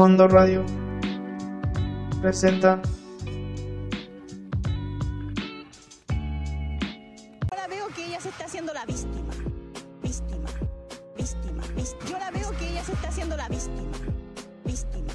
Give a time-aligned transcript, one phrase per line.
[0.00, 0.64] Fondo Radio
[2.22, 2.80] presenta
[7.50, 9.34] Yo la veo que ella se está haciendo la víctima.
[10.02, 10.48] Víctima.
[11.18, 11.62] Víctima.
[11.76, 12.10] víctima.
[12.10, 13.92] Yo la veo que ella se está haciendo la víctima.
[14.64, 15.12] Víctima.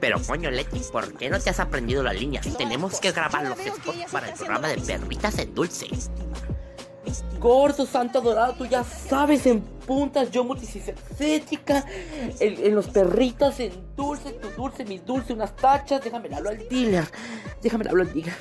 [0.00, 2.40] Pero coño, Leti, ¿por qué no te has aprendido la línea?
[2.58, 5.86] Tenemos que grabar los spots para el programa de perritas en dulce.
[5.88, 6.34] Víctima.
[7.04, 7.38] Víctima.
[7.38, 11.84] Gordo, santo dorado, tú ya sabes, en puntas, yo multicética,
[12.40, 16.68] en, en los perritos, en dulce, tu dulce, mis dulce, unas tachas, déjame hablo al
[16.68, 17.06] dealer,
[17.62, 18.34] déjame hablo al dealer.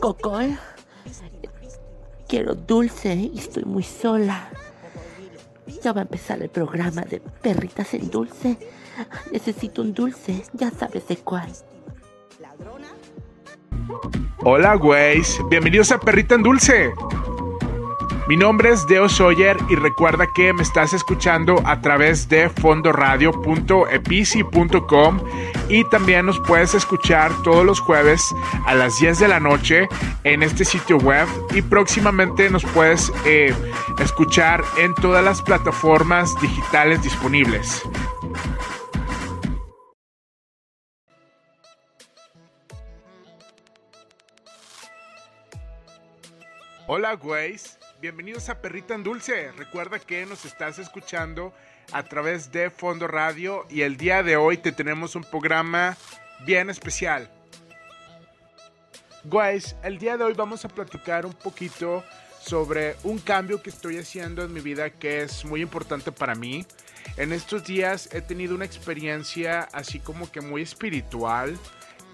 [0.00, 0.56] Coco, ¿eh?
[2.28, 4.50] Quiero dulce y estoy muy sola.
[5.82, 8.58] Ya va a empezar el programa de perritas en dulce.
[9.32, 11.50] Necesito un dulce, ya sabes de cuál.
[14.44, 15.38] Hola, güeyes.
[15.48, 16.90] Bienvenidos a Perrita en Dulce.
[18.28, 25.20] Mi nombre es Deo Sawyer y recuerda que me estás escuchando a través de fondoradio.epici.com
[25.70, 28.34] y también nos puedes escuchar todos los jueves
[28.66, 29.88] a las 10 de la noche
[30.24, 33.54] en este sitio web y próximamente nos puedes eh,
[33.98, 37.82] escuchar en todas las plataformas digitales disponibles.
[46.86, 47.78] Hola, güeyes.
[48.00, 49.50] Bienvenidos a Perrita en Dulce.
[49.50, 51.52] Recuerda que nos estás escuchando
[51.90, 55.96] a través de Fondo Radio y el día de hoy te tenemos un programa
[56.46, 57.28] bien especial.
[59.24, 62.04] Guys, el día de hoy vamos a platicar un poquito
[62.40, 66.64] sobre un cambio que estoy haciendo en mi vida que es muy importante para mí.
[67.16, 71.58] En estos días he tenido una experiencia así como que muy espiritual,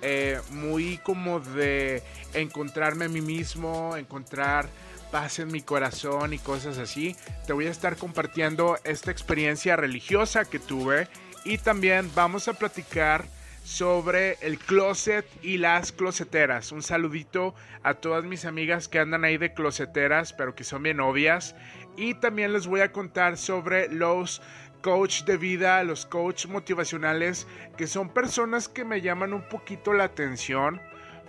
[0.00, 4.66] eh, muy como de encontrarme a mí mismo, encontrar
[5.14, 7.14] paz en mi corazón y cosas así.
[7.46, 11.06] Te voy a estar compartiendo esta experiencia religiosa que tuve
[11.44, 13.24] y también vamos a platicar
[13.62, 16.72] sobre el closet y las closeteras.
[16.72, 17.54] Un saludito
[17.84, 21.54] a todas mis amigas que andan ahí de closeteras, pero que son bien obvias.
[21.96, 24.42] Y también les voy a contar sobre los
[24.82, 30.04] coach de vida, los coach motivacionales, que son personas que me llaman un poquito la
[30.04, 30.80] atención,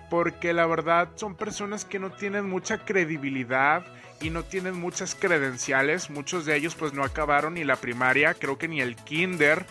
[0.10, 3.86] porque la verdad son personas que no tienen mucha credibilidad
[4.22, 6.10] y no tienen muchas credenciales.
[6.10, 9.66] Muchos de ellos pues no acabaron ni la primaria, creo que ni el kinder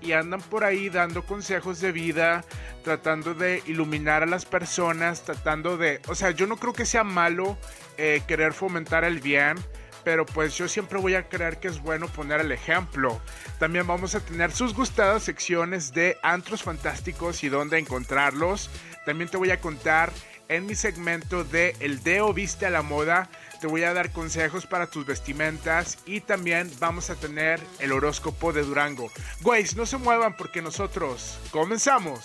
[0.00, 2.44] y andan por ahí dando consejos de vida,
[2.84, 7.04] tratando de iluminar a las personas, tratando de, o sea, yo no creo que sea
[7.04, 7.58] malo
[7.96, 9.56] eh, querer fomentar el bien,
[10.04, 13.20] pero pues yo siempre voy a creer que es bueno poner el ejemplo.
[13.58, 18.70] También vamos a tener sus gustadas secciones de antros fantásticos y dónde encontrarlos.
[19.08, 20.12] También te voy a contar
[20.48, 23.30] en mi segmento de El Deo Viste a la Moda.
[23.58, 28.52] Te voy a dar consejos para tus vestimentas y también vamos a tener el horóscopo
[28.52, 29.10] de Durango.
[29.40, 32.20] Güeyes, no se muevan porque nosotros comenzamos.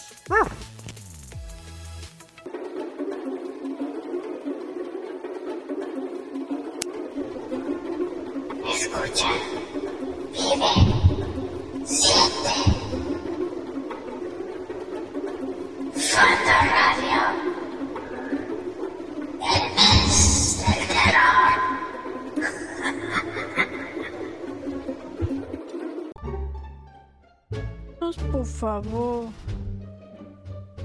[28.63, 29.27] Favor.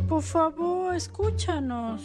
[0.09, 2.03] Por favor, escúchanos.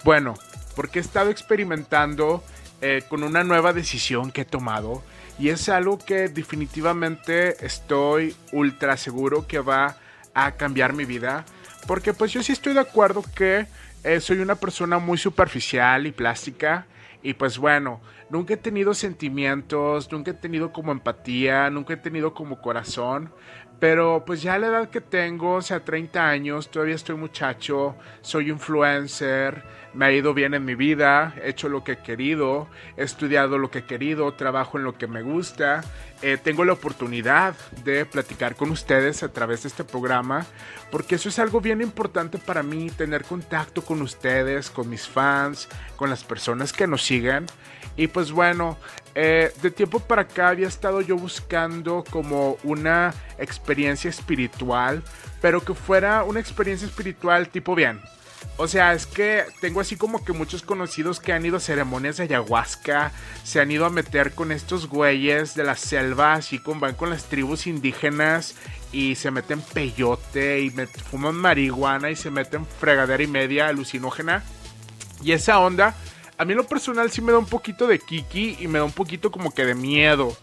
[0.04, 0.34] bueno,
[0.76, 2.44] porque he estado experimentando
[2.80, 5.02] eh, con una nueva decisión que he tomado
[5.40, 9.96] y es algo que definitivamente estoy ultra seguro que va
[10.34, 11.44] a cambiar mi vida
[11.88, 13.66] porque pues yo sí estoy de acuerdo que
[14.04, 16.86] eh, soy una persona muy superficial y plástica
[17.22, 22.34] y pues bueno, nunca he tenido sentimientos, nunca he tenido como empatía, nunca he tenido
[22.34, 23.32] como corazón,
[23.80, 28.50] pero pues ya la edad que tengo, o sea, 30 años, todavía estoy muchacho, soy
[28.50, 33.04] influencer, me ha ido bien en mi vida, he hecho lo que he querido, he
[33.04, 35.82] estudiado lo que he querido, trabajo en lo que me gusta,
[36.22, 37.54] eh, tengo la oportunidad
[37.84, 40.46] de platicar con ustedes a través de este programa,
[40.90, 45.68] porque eso es algo bien importante para mí, tener contacto con ustedes, con mis fans,
[45.96, 47.46] con las personas que nos siguen.
[47.96, 48.76] Y pues bueno,
[49.14, 55.02] eh, de tiempo para acá había estado yo buscando como una experiencia espiritual,
[55.40, 58.00] pero que fuera una experiencia espiritual tipo bien.
[58.56, 62.18] O sea, es que tengo así como que muchos conocidos que han ido a ceremonias
[62.18, 63.10] de ayahuasca,
[63.42, 67.10] se han ido a meter con estos güeyes de la selva, así como van con
[67.10, 68.54] las tribus indígenas
[68.92, 74.44] y se meten peyote y fuman marihuana y se meten fregadera y media alucinógena.
[75.20, 75.96] Y esa onda,
[76.38, 78.92] a mí lo personal sí me da un poquito de kiki y me da un
[78.92, 80.36] poquito como que de miedo.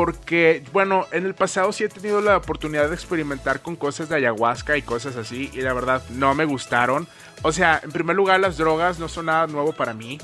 [0.00, 4.16] Porque, bueno, en el pasado sí he tenido la oportunidad de experimentar con cosas de
[4.16, 5.50] ayahuasca y cosas así.
[5.52, 7.06] Y la verdad no me gustaron.
[7.42, 10.16] O sea, en primer lugar, las drogas no son nada nuevo para mí.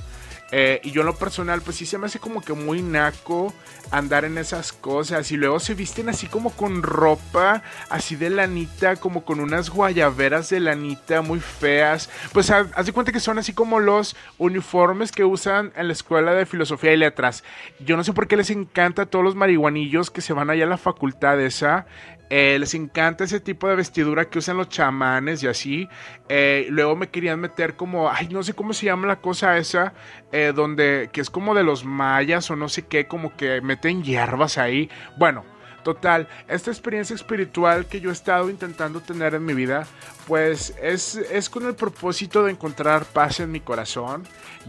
[0.53, 3.53] Eh, y yo en lo personal, pues sí se me hace como que muy naco
[3.91, 5.31] andar en esas cosas.
[5.33, 10.51] Y luego se visten así como con ropa, así de lanita, como con unas guayaberas
[10.51, 12.11] de lanita muy feas.
[12.33, 16.33] Pues haz de cuenta que son así como los uniformes que usan en la escuela
[16.33, 17.45] de filosofía y letras.
[17.81, 20.65] Yo no sé por qué les encanta a todos los marihuanillos que se van allá
[20.65, 21.87] a la facultad esa.
[22.29, 25.89] Eh, les encanta ese tipo de vestidura que usan los chamanes y así.
[26.29, 29.95] Eh, luego me querían meter como, ay, no sé cómo se llama la cosa esa,
[30.33, 34.03] eh, donde, que es como de los mayas o no sé qué, como que meten
[34.03, 34.91] hierbas ahí.
[35.19, 35.45] Bueno,
[35.87, 39.87] total, esta experiencia espiritual que yo he estado intentando tener en mi vida,
[40.27, 44.25] pues es, es con el propósito de encontrar paz en mi corazón,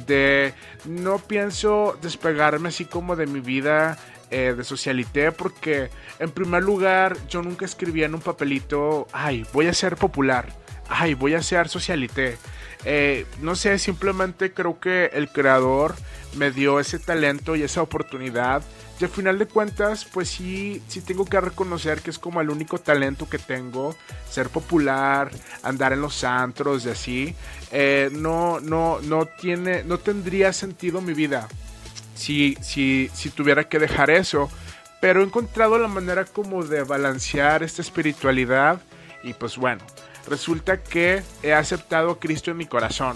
[0.05, 0.53] de
[0.85, 3.97] no pienso despegarme así como de mi vida
[4.29, 9.65] eh, de socialité porque en primer lugar yo nunca escribía en un papelito, ay, voy
[9.65, 10.53] a ser popular,
[10.87, 12.37] ay, voy a ser socialité.
[12.85, 15.95] Eh, no sé, simplemente creo que el creador
[16.35, 18.61] me dio ese talento y esa oportunidad.
[18.99, 22.49] Y al final de cuentas, pues sí, sí tengo que reconocer que es como el
[22.49, 23.95] único talento que tengo.
[24.29, 25.29] Ser popular,
[25.61, 27.35] andar en los antros y así.
[27.71, 31.47] Eh, no, no, no tiene, no tendría sentido mi vida
[32.15, 34.49] si, si, si tuviera que dejar eso.
[35.00, 38.81] Pero he encontrado la manera como de balancear esta espiritualidad
[39.23, 39.83] y pues bueno,
[40.27, 43.15] resulta que he aceptado a Cristo en mi corazón.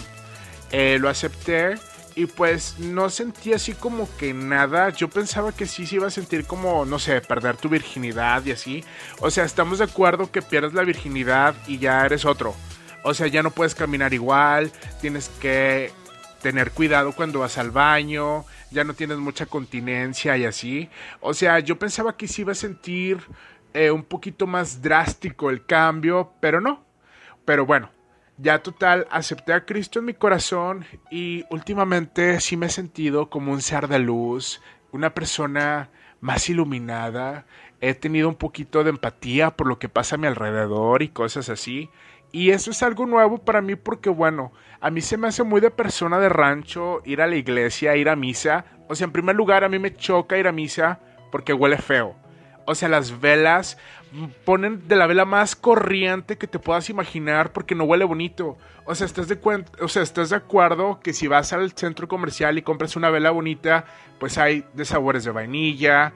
[0.70, 1.74] Eh, lo acepté
[2.14, 4.90] y pues no sentí así como que nada.
[4.90, 8.52] Yo pensaba que sí se iba a sentir como, no sé, perder tu virginidad y
[8.52, 8.84] así.
[9.20, 12.54] O sea, estamos de acuerdo que pierdes la virginidad y ya eres otro.
[13.04, 14.70] O sea, ya no puedes caminar igual,
[15.00, 15.90] tienes que
[16.40, 20.88] tener cuidado cuando vas al baño, ya no tienes mucha continencia y así.
[21.20, 23.18] O sea, yo pensaba que sí iba a sentir
[23.74, 26.84] eh, un poquito más drástico el cambio, pero no.
[27.44, 27.90] Pero bueno,
[28.38, 33.52] ya total, acepté a Cristo en mi corazón y últimamente sí me he sentido como
[33.52, 35.90] un ser de luz, una persona
[36.20, 37.46] más iluminada.
[37.80, 41.48] He tenido un poquito de empatía por lo que pasa a mi alrededor y cosas
[41.48, 41.90] así.
[42.30, 45.60] Y eso es algo nuevo para mí porque, bueno, a mí se me hace muy
[45.60, 48.64] de persona de rancho ir a la iglesia, ir a misa.
[48.88, 51.00] O sea, en primer lugar, a mí me choca ir a misa
[51.30, 52.21] porque huele feo.
[52.64, 53.78] O sea, las velas
[54.44, 58.58] ponen de la vela más corriente que te puedas imaginar porque no huele bonito.
[58.84, 59.38] O sea, estás de
[59.80, 63.30] o sea, estás de acuerdo que si vas al centro comercial y compras una vela
[63.30, 63.86] bonita,
[64.18, 66.12] pues hay de sabores de vainilla,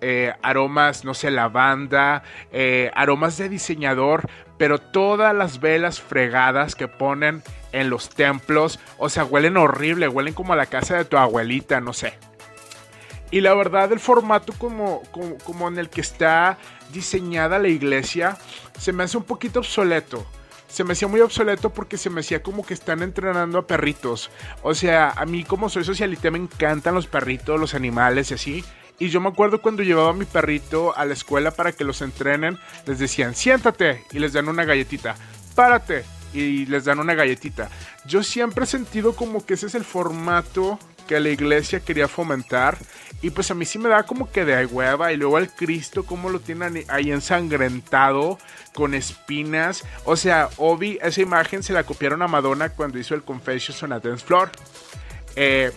[0.00, 2.22] eh, aromas, no sé, lavanda,
[2.52, 4.28] eh, aromas de diseñador,
[4.58, 10.34] pero todas las velas fregadas que ponen en los templos, o sea, huelen horrible, huelen
[10.34, 12.14] como a la casa de tu abuelita, no sé.
[13.30, 15.02] Y la verdad, el formato como,
[15.44, 16.58] como, en el que está
[16.92, 18.38] diseñada la iglesia
[18.78, 20.24] se me hace un poquito obsoleto
[20.68, 24.30] se me hacía muy obsoleto porque se me hacía como que están entrenando a perritos.
[24.62, 28.64] O sea, a mí como soy socialite me encantan los perritos, los animales y así.
[28.98, 32.02] Y yo me acuerdo cuando llevaba a mi perrito a la escuela para que los
[32.02, 35.14] entrenen, les decían, siéntate y les dan una galletita,
[35.54, 37.70] párate y les dan una galletita.
[38.06, 42.78] Yo siempre he sentido como que ese es el formato que la iglesia quería fomentar.
[43.22, 45.12] Y pues a mí sí me da como que de hueva.
[45.12, 48.38] Y luego al Cristo, como lo tienen ahí ensangrentado,
[48.74, 49.84] con espinas.
[50.04, 53.92] O sea, Obi, esa imagen se la copiaron a Madonna cuando hizo el Confessions on
[53.92, 54.50] a Dance Floor.
[55.34, 55.72] Eh,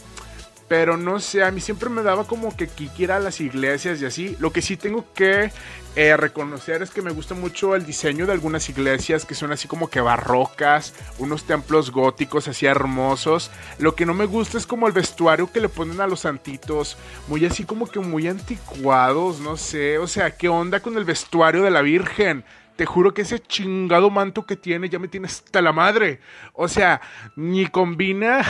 [0.69, 4.05] pero no sé, a mí siempre me daba como que quiera a las iglesias y
[4.05, 4.38] así.
[4.39, 5.51] Lo que sí tengo que
[5.96, 9.67] eh, reconocer es que me gusta mucho el diseño de algunas iglesias que son así
[9.67, 13.51] como que barrocas, unos templos góticos así hermosos.
[13.79, 16.98] Lo que no me gusta es como el vestuario que le ponen a los santitos,
[17.27, 19.98] muy así como que muy anticuados, no sé.
[19.98, 22.46] O sea, ¿qué onda con el vestuario de la Virgen?
[22.75, 26.22] Te juro que ese chingado manto que tiene ya me tiene hasta la madre.
[26.53, 27.01] O sea,
[27.36, 28.46] ni combina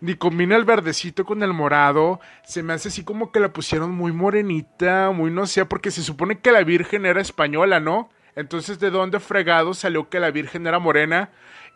[0.00, 2.20] ni combina el verdecito con el morado.
[2.44, 6.02] Se me hace así como que la pusieron muy morenita, muy no sé, porque se
[6.02, 8.10] supone que la Virgen era española, ¿no?
[8.36, 11.30] Entonces, ¿de dónde fregado salió que la Virgen era morena?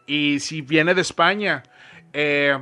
[0.06, 1.62] Y si viene de España.
[2.12, 2.56] Eh,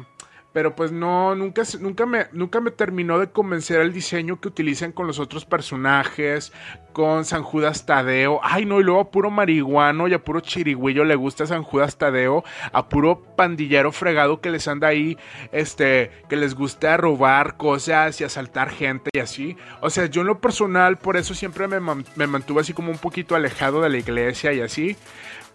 [0.54, 4.92] pero pues no, nunca, nunca, me, nunca me terminó de convencer el diseño que utilizan
[4.92, 6.52] con los otros personajes,
[6.92, 8.38] con San Judas Tadeo.
[8.40, 11.98] Ay, no, y luego a puro marihuano y a puro chirigüillo le gusta San Judas
[11.98, 15.18] Tadeo, a puro pandillero fregado que les anda ahí,
[15.50, 19.56] este, que les gusta robar cosas y asaltar gente y así.
[19.80, 21.80] O sea, yo en lo personal, por eso siempre me,
[22.14, 24.96] me mantuve así como un poquito alejado de la iglesia y así.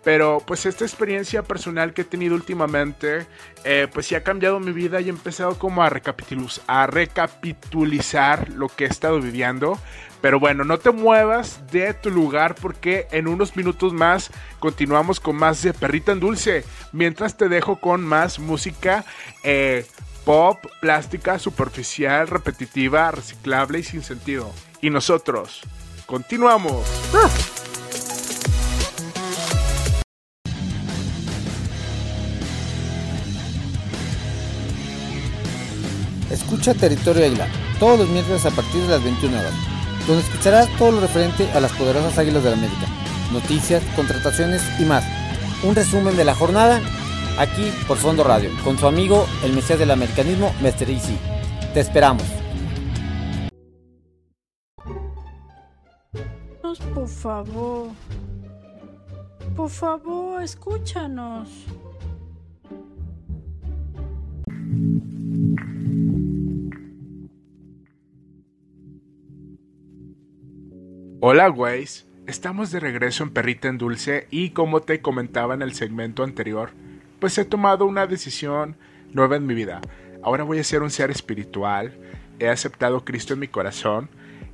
[0.03, 3.27] Pero pues esta experiencia personal que he tenido últimamente,
[3.65, 8.49] eh, pues sí ha cambiado mi vida y he empezado como a, recapitulus- a recapitulizar
[8.49, 9.77] lo que he estado viviendo.
[10.21, 15.35] Pero bueno, no te muevas de tu lugar porque en unos minutos más continuamos con
[15.35, 16.63] más de Perrita en Dulce.
[16.91, 19.05] Mientras te dejo con más música
[19.43, 19.85] eh,
[20.25, 24.51] pop, plástica, superficial, repetitiva, reciclable y sin sentido.
[24.81, 25.61] Y nosotros,
[26.05, 26.85] continuamos.
[36.29, 37.47] Escucha Territorio Águila
[37.79, 39.53] todos los miércoles a partir de las 21 horas,
[40.07, 42.87] donde escucharás todo lo referente a las poderosas Águilas de la América,
[43.31, 45.03] noticias, contrataciones y más.
[45.63, 46.81] Un resumen de la jornada
[47.37, 50.89] aquí por Fondo Radio, con su amigo el Mesías del Americanismo, Mr.
[50.89, 51.17] Easy.
[51.73, 52.23] Te esperamos.
[56.93, 57.87] Por favor.
[59.55, 61.49] Por favor, escúchanos.
[71.21, 72.07] Hola, güeyes.
[72.27, 76.71] Estamos de regreso en Perrita en Dulce y como te comentaba en el segmento anterior,
[77.19, 78.77] pues he tomado una decisión
[79.11, 79.81] nueva en mi vida.
[80.23, 81.91] Ahora voy a ser un ser espiritual,
[82.39, 84.07] he aceptado a Cristo en mi corazón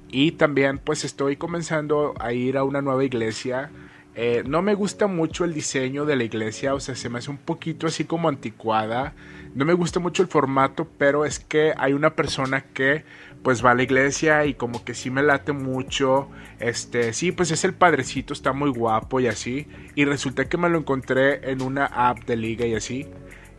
[0.10, 3.70] y también pues estoy comenzando a ir a una nueva iglesia.
[4.18, 7.30] Eh, no me gusta mucho el diseño de la iglesia, o sea, se me hace
[7.30, 9.14] un poquito así como anticuada.
[9.54, 13.04] No me gusta mucho el formato, pero es que hay una persona que
[13.44, 16.30] pues va a la iglesia y como que sí me late mucho.
[16.60, 19.68] Este, sí, pues es el padrecito, está muy guapo y así.
[19.96, 23.08] Y resulta que me lo encontré en una app de liga y así.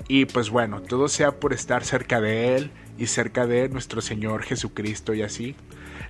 [0.09, 4.43] Y pues bueno, todo sea por estar cerca de él y cerca de nuestro Señor
[4.43, 5.55] Jesucristo y así.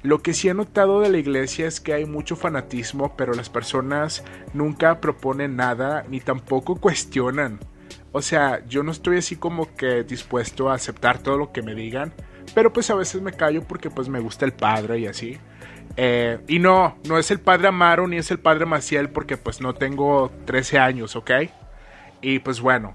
[0.03, 3.51] Lo que sí he notado de la iglesia es que hay mucho fanatismo, pero las
[3.51, 4.25] personas
[4.55, 7.59] nunca proponen nada ni tampoco cuestionan.
[8.13, 11.75] O sea, yo no estoy así como que dispuesto a aceptar todo lo que me
[11.75, 12.15] digan,
[12.55, 15.39] pero pues a veces me callo porque pues me gusta el padre y así.
[15.97, 19.61] Eh, y no, no es el padre Amaro ni es el padre Maciel porque pues
[19.61, 21.31] no tengo 13 años, ¿ok?
[22.21, 22.95] Y pues bueno,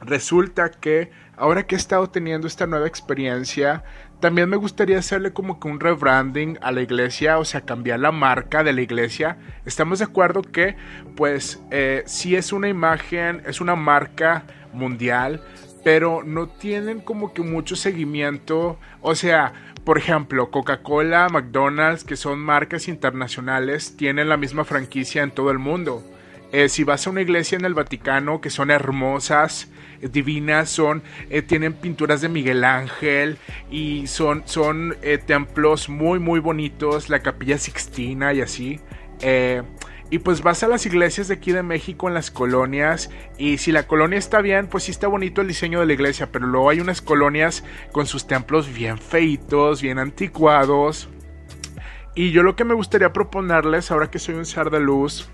[0.00, 3.84] resulta que ahora que he estado teniendo esta nueva experiencia,
[4.20, 8.12] también me gustaría hacerle como que un rebranding a la iglesia, o sea, cambiar la
[8.12, 9.38] marca de la iglesia.
[9.64, 10.76] Estamos de acuerdo que,
[11.16, 15.42] pues, eh, sí es una imagen, es una marca mundial,
[15.82, 22.38] pero no tienen como que mucho seguimiento, o sea, por ejemplo, Coca-Cola, McDonald's, que son
[22.38, 26.04] marcas internacionales, tienen la misma franquicia en todo el mundo.
[26.52, 31.02] Eh, si vas a una iglesia en el Vaticano, que son hermosas, eh, divinas, son,
[31.28, 33.38] eh, tienen pinturas de Miguel Ángel
[33.70, 38.80] y son, son templos muy, muy bonitos, la capilla Sixtina y así.
[40.12, 43.70] Y pues vas a las iglesias de aquí de México en las colonias y si
[43.70, 46.68] la colonia está bien, pues sí está bonito el diseño de la iglesia, pero luego
[46.68, 51.08] hay unas colonias con sus templos bien feitos, bien anticuados.
[52.16, 55.30] Y yo lo que me gustaría proponerles, ahora que soy un ser de luz,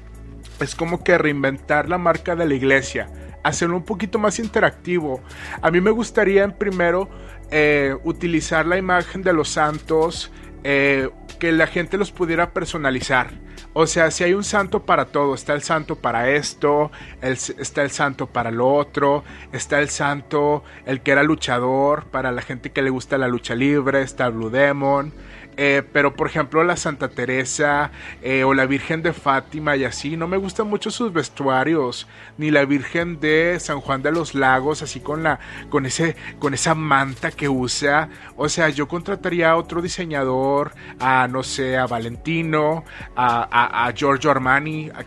[0.60, 3.08] es como que reinventar la marca de la iglesia,
[3.42, 5.20] hacerlo un poquito más interactivo.
[5.62, 7.08] A mí me gustaría en primero
[7.50, 10.32] eh, utilizar la imagen de los santos,
[10.64, 13.30] eh, que la gente los pudiera personalizar.
[13.78, 17.90] O sea, si hay un santo para todo, está el santo para esto, está el
[17.90, 19.22] santo para lo otro,
[19.52, 23.54] está el santo, el que era luchador, para la gente que le gusta la lucha
[23.54, 25.12] libre, está Blue Demon.
[25.56, 27.90] Eh, pero por ejemplo la Santa Teresa
[28.22, 32.50] eh, o la Virgen de Fátima y así, no me gustan mucho sus vestuarios, ni
[32.50, 36.74] la Virgen de San Juan de los Lagos, así con la, con ese, con esa
[36.74, 38.10] manta que usa.
[38.36, 42.84] O sea, yo contrataría a otro diseñador, a no sé, a Valentino,
[43.14, 45.04] a, a, Giorgio Armani, a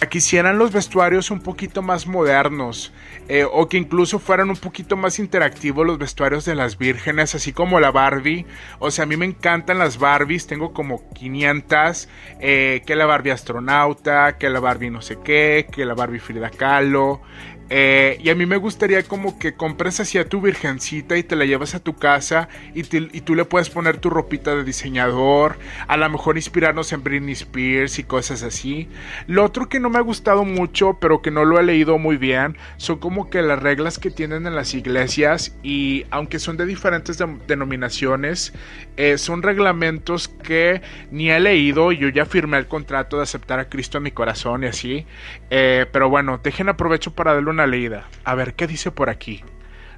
[0.00, 2.92] a que hicieran los vestuarios un poquito más modernos
[3.28, 7.52] eh, o que incluso fueran un poquito más interactivos los vestuarios de las vírgenes, así
[7.52, 8.46] como la Barbie.
[8.78, 12.08] O sea, a mí me encantan las Barbies, tengo como 500,
[12.40, 16.50] eh, que la Barbie astronauta, que la Barbie no sé qué, que la Barbie Frida
[16.50, 17.22] Kahlo.
[17.68, 21.34] Eh, y a mí me gustaría como que compres así a tu virgencita y te
[21.34, 25.58] la llevas a tu casa y, y tú le puedes poner tu ropita de diseñador,
[25.88, 28.88] a lo mejor inspirarnos en Britney Spears y cosas así.
[29.26, 32.16] Lo otro que no me ha gustado mucho, pero que no lo he leído muy
[32.16, 36.66] bien, son como que las reglas que tienen en las iglesias y aunque son de
[36.66, 38.52] diferentes de- denominaciones,
[38.96, 43.68] eh, son reglamentos que ni he leído yo ya firmé el contrato de aceptar a
[43.68, 45.06] Cristo en mi corazón y así.
[45.50, 48.04] Eh, pero bueno, dejen aprovecho para darle una leída.
[48.24, 49.42] A ver, ¿qué dice por aquí?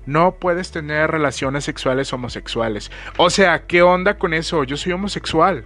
[0.06, 2.90] No puedes tener relaciones sexuales homosexuales.
[3.18, 4.64] O sea, ¿qué onda con eso?
[4.64, 5.64] Yo soy homosexual.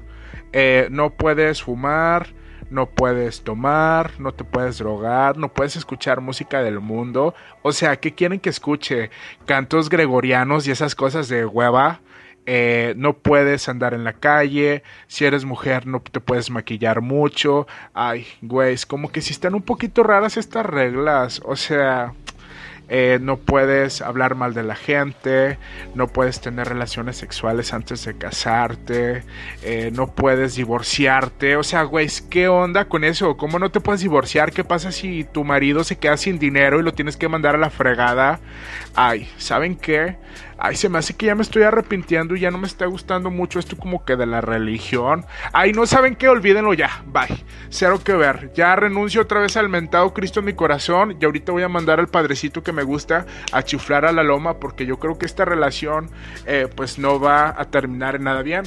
[0.52, 2.28] Eh, no puedes fumar,
[2.72, 7.34] no puedes tomar, no te puedes drogar, no puedes escuchar música del mundo.
[7.62, 9.10] O sea, ¿qué quieren que escuche?
[9.46, 12.00] Cantos gregorianos y esas cosas de hueva.
[12.44, 17.68] Eh, no puedes andar en la calle, si eres mujer no te puedes maquillar mucho.
[17.94, 21.40] Ay, güey, es como que si están un poquito raras estas reglas.
[21.44, 22.14] O sea,
[22.94, 25.56] eh, no puedes hablar mal de la gente,
[25.94, 29.24] no puedes tener relaciones sexuales antes de casarte,
[29.62, 31.56] eh, no puedes divorciarte.
[31.56, 33.38] O sea, güey, ¿qué onda con eso?
[33.38, 34.52] ¿Cómo no te puedes divorciar?
[34.52, 37.58] ¿Qué pasa si tu marido se queda sin dinero y lo tienes que mandar a
[37.58, 38.40] la fregada?
[38.94, 40.18] Ay, ¿saben qué?
[40.64, 43.32] Ay, se me hace que ya me estoy arrepintiendo y ya no me está gustando
[43.32, 45.26] mucho esto como que de la religión.
[45.52, 47.02] Ay, no saben qué, olvídenlo ya.
[47.04, 47.44] Bye.
[47.68, 48.52] Cero que ver.
[48.54, 51.16] Ya renuncio otra vez al mentado Cristo en mi corazón.
[51.20, 54.60] Y ahorita voy a mandar al padrecito que me gusta a chiflar a la loma
[54.60, 56.10] porque yo creo que esta relación
[56.46, 58.62] eh, pues no va a terminar en nada bien.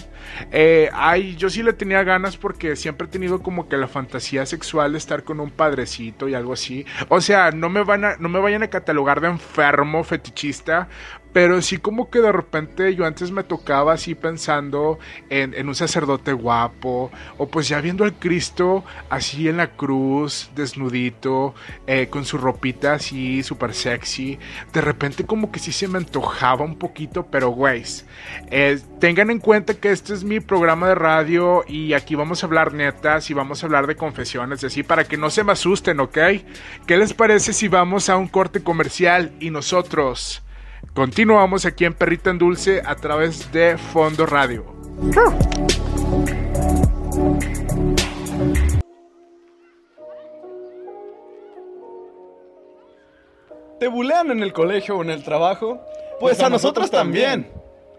[0.51, 4.45] Eh, ay, yo sí le tenía ganas porque siempre he tenido como que la fantasía
[4.45, 6.85] sexual de estar con un padrecito y algo así.
[7.07, 10.89] O sea, no me, van a, no me vayan a catalogar de enfermo fetichista.
[11.35, 14.99] Pero sí como que de repente yo antes me tocaba así pensando
[15.29, 17.11] en, en, un sacerdote guapo.
[17.37, 21.53] O pues ya viendo al Cristo así en la cruz, desnudito,
[21.87, 24.39] eh, con su ropita así súper sexy.
[24.71, 28.05] De repente como que sí se me antojaba un poquito, pero güeyes.
[28.49, 32.45] Eh, tengan en cuenta que este es mi programa de radio y aquí vamos a
[32.45, 35.99] hablar netas y vamos a hablar de confesiones así para que no se me asusten,
[35.99, 36.17] ¿ok?
[36.87, 40.41] ¿Qué les parece si vamos a un corte comercial y nosotros...
[40.95, 44.63] Continuamos aquí en Perrita en Dulce a través de Fondo Radio.
[53.77, 55.81] ¿Te bulean en el colegio o en el trabajo?
[56.21, 57.51] Pues, a, nosotros, también.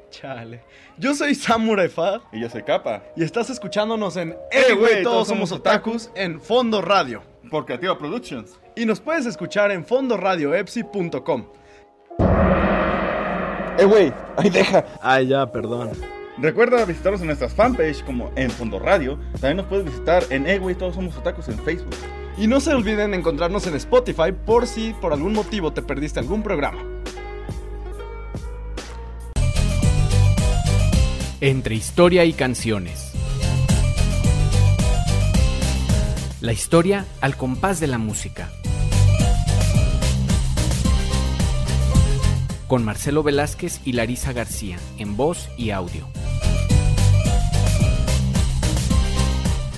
[0.09, 0.63] Chale.
[0.97, 3.03] Yo soy Samurai Fa Y yo soy Capa.
[3.15, 7.23] y estás escuchándonos en Eh, güey, todos somos otakus en Fondo Radio.
[7.51, 8.59] Por Creativa Productions.
[8.75, 11.47] Y nos puedes escuchar en fondoradioepsi.com.
[13.79, 14.85] Eh, güey, ahí deja.
[15.03, 15.91] Ay, ya, perdón.
[16.39, 19.19] Recuerda visitarnos en nuestras fanpage como en Fondo Radio.
[19.33, 21.97] También nos puedes visitar en Eh, güey, todos somos otakus en Facebook.
[22.39, 26.43] Y no se olviden encontrarnos en Spotify por si por algún motivo te perdiste algún
[26.43, 26.79] programa.
[31.41, 33.13] Entre historia y canciones.
[36.41, 38.51] La historia al compás de la música.
[42.67, 46.09] Con Marcelo Velázquez y Larisa García, en voz y audio.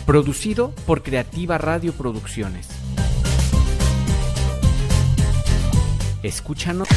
[0.07, 2.67] Producido por Creativa Radio Producciones.
[6.23, 6.89] Escúchanos.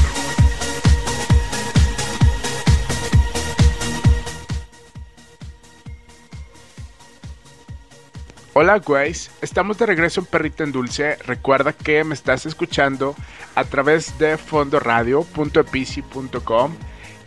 [8.64, 9.32] Hola, guys.
[9.42, 11.16] Estamos de regreso en Perrita en Dulce.
[11.26, 13.16] Recuerda que me estás escuchando
[13.56, 16.76] a través de fondoradio.epici.com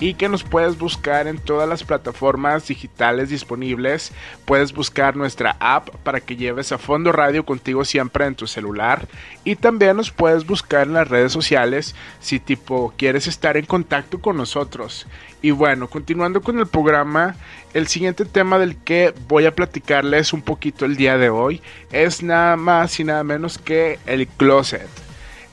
[0.01, 4.13] y que nos puedes buscar en todas las plataformas digitales disponibles.
[4.45, 9.07] Puedes buscar nuestra app para que lleves a Fondo Radio contigo siempre en tu celular
[9.45, 14.21] y también nos puedes buscar en las redes sociales si tipo quieres estar en contacto
[14.21, 15.07] con nosotros.
[15.43, 17.37] Y bueno, continuando con el programa,
[17.75, 21.61] el siguiente tema del que voy a platicarles un poquito el día de hoy
[21.93, 24.89] es nada más y nada menos que el closet.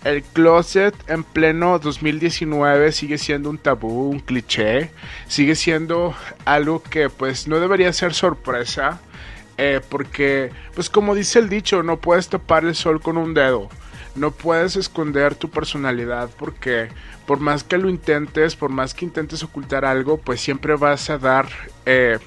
[0.04, 4.90] El closet en pleno 2019 sigue siendo un tabú, un cliché,
[5.28, 9.00] sigue siendo algo que pues no debería ser sorpresa,
[9.58, 13.70] eh, porque pues como dice el dicho, no puedes tapar el sol con un dedo,
[14.16, 16.90] no puedes esconder tu personalidad porque
[17.28, 21.20] por más que lo intentes, por más que intentes ocultar algo, pues siempre vas a
[21.20, 21.48] dar...
[21.86, 22.18] Eh,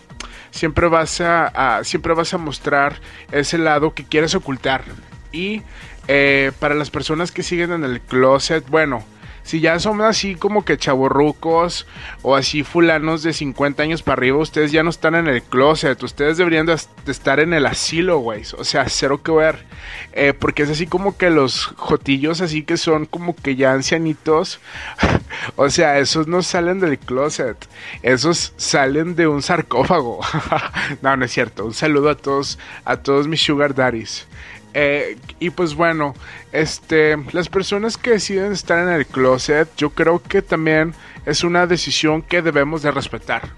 [0.52, 3.00] siempre vas a, a, siempre vas a mostrar
[3.32, 4.84] ese lado que quieres ocultar.
[5.32, 5.62] Y
[6.08, 9.04] eh, para las personas que siguen en el closet, bueno,
[9.44, 11.86] si ya son así como que chavorrucos
[12.22, 16.02] o así fulanos de 50 años para arriba, ustedes ya no están en el closet,
[16.02, 18.42] ustedes deberían de, de estar en el asilo, güey.
[18.56, 19.66] O sea, cero que ver.
[20.14, 24.60] Eh, porque es así como que los jotillos así que son como que ya ancianitos.
[25.56, 27.68] o sea, esos no salen del closet.
[28.02, 30.20] Esos salen de un sarcófago.
[31.02, 31.66] no, no es cierto.
[31.66, 34.26] Un saludo a todos, a todos mis sugar daddies.
[34.74, 36.14] Eh, y pues bueno,
[36.52, 41.66] este, las personas que deciden estar en el closet, yo creo que también es una
[41.66, 43.50] decisión que debemos de respetar.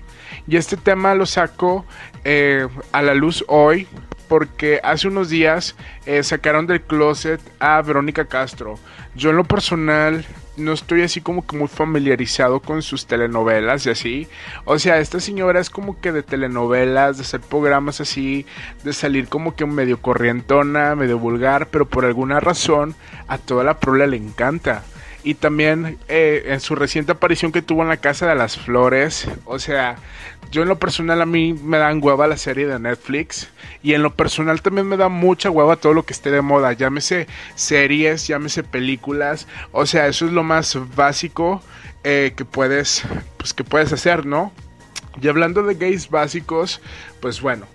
[0.46, 1.84] Y este tema lo saco
[2.24, 3.88] eh, a la luz hoy
[4.28, 8.78] porque hace unos días eh, sacaron del closet a Verónica Castro.
[9.14, 10.24] Yo en lo personal
[10.56, 14.28] no estoy así como que muy familiarizado con sus telenovelas y así.
[14.64, 18.46] O sea, esta señora es como que de telenovelas, de hacer programas así,
[18.84, 22.94] de salir como que medio corrientona, medio vulgar, pero por alguna razón
[23.28, 24.84] a toda la prole le encanta.
[25.22, 29.28] Y también eh, en su reciente aparición que tuvo en la Casa de las Flores.
[29.44, 29.96] O sea,
[30.50, 33.48] yo en lo personal a mí me dan hueva la serie de Netflix.
[33.82, 36.72] Y en lo personal también me da mucha hueva todo lo que esté de moda.
[36.72, 39.46] Llámese series, llámese películas.
[39.72, 41.62] O sea, eso es lo más básico
[42.04, 43.02] eh, que puedes,
[43.36, 44.52] pues, que puedes hacer, ¿no?
[45.20, 46.80] Y hablando de gays básicos,
[47.20, 47.66] pues bueno,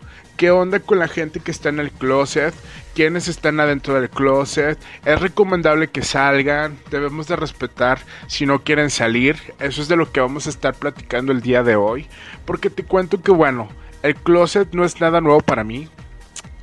[0.41, 2.51] ¿qué onda con la gente que está en el closet?
[2.95, 4.75] quienes están adentro del closet.
[5.05, 9.37] Es recomendable que salgan, debemos de respetar si no quieren salir.
[9.59, 12.07] Eso es de lo que vamos a estar platicando el día de hoy.
[12.43, 13.69] Porque te cuento que bueno,
[14.01, 15.89] el closet no es nada nuevo para mí.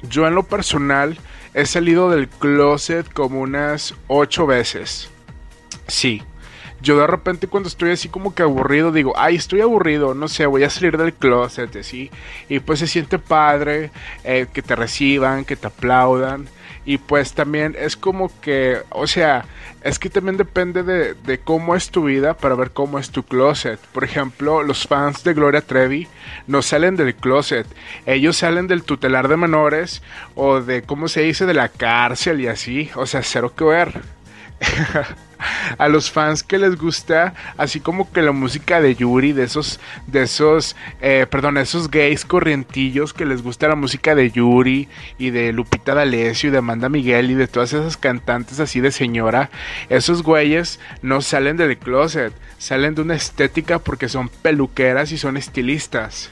[0.02, 1.16] Yo en lo personal
[1.54, 5.08] he salido del closet como unas 8 veces.
[5.86, 6.24] Sí,
[6.80, 10.46] yo de repente cuando estoy así como que aburrido digo, ay, estoy aburrido, no sé,
[10.46, 12.10] voy a salir del closet, así.
[12.48, 13.90] Y pues se siente padre
[14.24, 16.48] eh, que te reciban, que te aplaudan.
[16.84, 19.44] Y pues también es como que, o sea,
[19.82, 23.24] es que también depende de, de, cómo es tu vida para ver cómo es tu
[23.24, 23.78] closet.
[23.92, 26.08] Por ejemplo, los fans de Gloria Trevi
[26.46, 27.66] no salen del closet.
[28.06, 30.02] Ellos salen del tutelar de menores
[30.34, 32.90] o de, ¿cómo se dice?, de la cárcel y así.
[32.94, 34.00] O sea, cero que ver.
[35.78, 39.80] a los fans que les gusta así como que la música de Yuri de esos
[40.06, 45.30] de esos eh, perdón esos gays corrientillos que les gusta la música de Yuri y
[45.30, 49.50] de Lupita D'Alessio y de Amanda Miguel y de todas esas cantantes así de señora
[49.88, 55.36] esos güeyes no salen del closet salen de una estética porque son peluqueras y son
[55.36, 56.30] estilistas.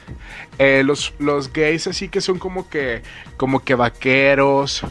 [0.59, 3.01] Eh, los, los gays así que son como que
[3.37, 4.83] como que vaqueros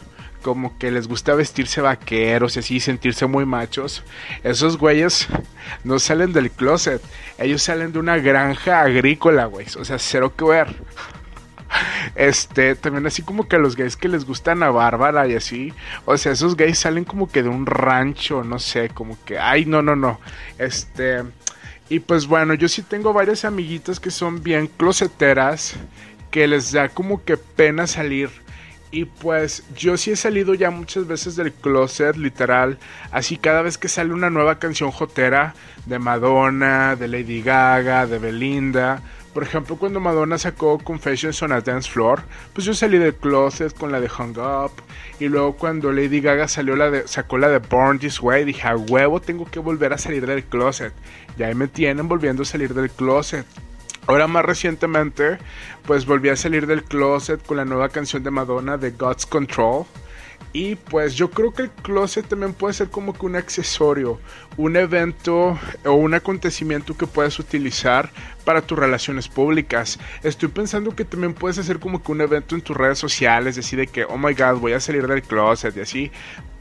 [0.47, 4.01] como que les gusta vestirse vaqueros y así sentirse muy machos,
[4.45, 5.27] esos güeyes
[5.83, 7.01] no salen del closet,
[7.37, 10.73] ellos salen de una granja agrícola, güey, o sea, cero que ver.
[12.15, 15.73] Este, también así como que a los gays que les gustan a Bárbara y así,
[16.05, 19.65] o sea, esos gays salen como que de un rancho, no sé, como que, ay,
[19.65, 20.17] no, no, no,
[20.57, 21.23] este,
[21.89, 25.75] y pues bueno, yo sí tengo varias amiguitas que son bien closeteras,
[26.31, 28.46] que les da como que pena salir
[28.91, 32.77] y pues yo sí he salido ya muchas veces del closet, literal.
[33.11, 35.53] Así cada vez que sale una nueva canción jotera
[35.85, 39.01] de Madonna, de Lady Gaga, de Belinda.
[39.33, 42.21] Por ejemplo, cuando Madonna sacó Confessions on a Dance Floor,
[42.53, 44.71] pues yo salí del closet con la de Hung Up.
[45.19, 48.67] Y luego cuando Lady Gaga salió la de, sacó la de Born This Way, dije,
[48.67, 50.93] a huevo tengo que volver a salir del closet.
[51.37, 53.45] Y ahí me tienen volviendo a salir del closet.
[54.07, 55.37] Ahora más recientemente,
[55.85, 59.85] pues volví a salir del closet con la nueva canción de Madonna de God's Control.
[60.53, 64.19] Y pues yo creo que el closet también puede ser como que un accesorio,
[64.55, 68.09] un evento o un acontecimiento que puedes utilizar
[68.45, 69.99] para tus relaciones públicas.
[70.23, 73.77] Estoy pensando que también puedes hacer como que un evento en tus redes sociales, decir
[73.77, 76.11] de que, oh my god, voy a salir del closet y así.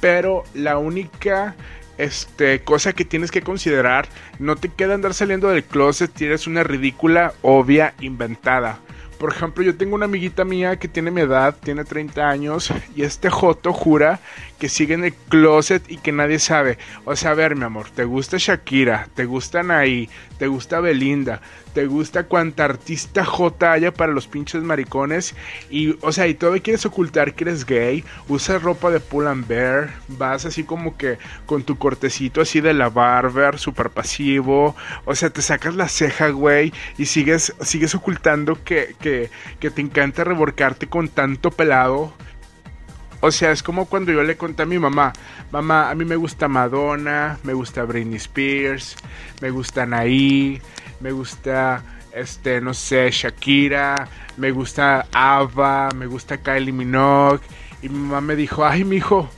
[0.00, 1.54] Pero la única
[1.98, 6.62] este, cosa que tienes que considerar, no te queda andar saliendo del closet, tienes una
[6.62, 8.80] ridícula, obvia, inventada.
[9.18, 13.02] Por ejemplo, yo tengo una amiguita mía que tiene mi edad, tiene 30 años, y
[13.02, 14.20] este Joto jura
[14.58, 16.78] que sigue en el closet y que nadie sabe.
[17.04, 21.40] O sea, a ver, mi amor, te gusta Shakira, te gusta Anaí, te gusta Belinda,
[21.76, 25.34] te gusta cuanta artista J haya para los pinches maricones.
[25.68, 28.02] Y, o sea, y todavía quieres ocultar que eres gay.
[28.28, 29.90] Usas ropa de Pull and Bear.
[30.08, 34.74] Vas así como que con tu cortecito así de la barber, súper pasivo.
[35.04, 36.72] O sea, te sacas la ceja, güey.
[36.96, 39.28] Y sigues, sigues ocultando que, que,
[39.60, 42.14] que te encanta reborcarte con tanto pelado.
[43.20, 45.12] O sea, es como cuando yo le conté a mi mamá,
[45.50, 48.96] mamá, a mí me gusta Madonna, me gusta Britney Spears,
[49.40, 50.60] me gusta Anaí,
[51.00, 57.40] me gusta, este, no sé, Shakira, me gusta Ava, me gusta Kylie Minogue.
[57.82, 59.28] Y mi mamá me dijo, ay, mijo,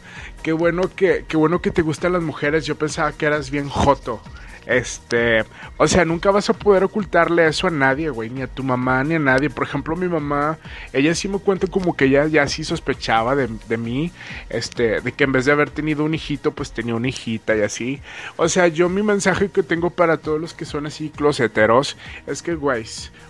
[0.43, 2.67] qué bueno que, qué bueno que te gustan las mujeres.
[2.67, 4.21] Yo pensaba que eras bien joto.
[4.69, 5.47] Este,
[5.79, 9.03] o sea, nunca vas a poder ocultarle eso a nadie, güey, ni a tu mamá,
[9.03, 9.49] ni a nadie.
[9.49, 10.59] Por ejemplo, mi mamá,
[10.93, 14.13] ella sí me cuenta como que ella ya sí sospechaba de, de mí,
[14.51, 17.63] este, de que en vez de haber tenido un hijito, pues tenía una hijita y
[17.63, 18.03] así.
[18.37, 22.43] O sea, yo mi mensaje que tengo para todos los que son así closeteros es
[22.43, 22.85] que, güey,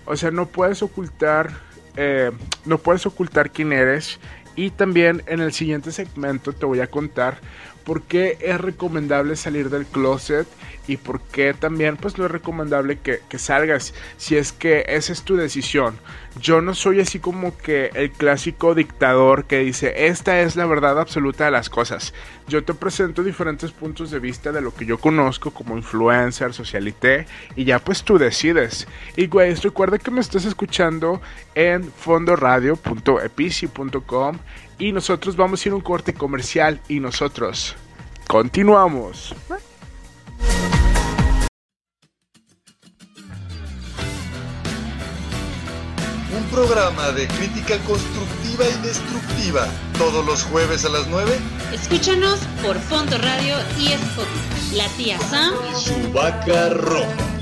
[0.06, 1.50] o sea, no puedes ocultar,
[1.94, 2.32] eh,
[2.64, 4.18] no puedes ocultar quién eres.
[4.56, 7.38] Y también en el siguiente segmento te voy a contar
[7.88, 10.46] por qué es recomendable salir del closet
[10.86, 15.14] y por qué también pues no es recomendable que, que, salgas si es que esa
[15.14, 15.96] es tu decisión.
[16.38, 21.00] Yo no soy así como que el clásico dictador que dice esta es la verdad
[21.00, 22.12] absoluta de las cosas.
[22.46, 27.26] Yo te presento diferentes puntos de vista de lo que yo conozco como influencer, socialité
[27.56, 28.86] y ya pues tú decides.
[29.16, 31.22] Y güey, recuerda que me estás escuchando
[31.54, 34.38] en fondoradio.epici.com
[34.78, 37.74] y nosotros vamos a ir a un corte comercial y nosotros
[38.26, 39.34] continuamos.
[46.36, 49.66] Un programa de crítica constructiva y destructiva
[49.98, 51.32] todos los jueves a las 9.
[51.72, 54.76] Escúchanos por Fondo Radio y Spotify.
[54.76, 57.38] La tía Sam y su vaca roja.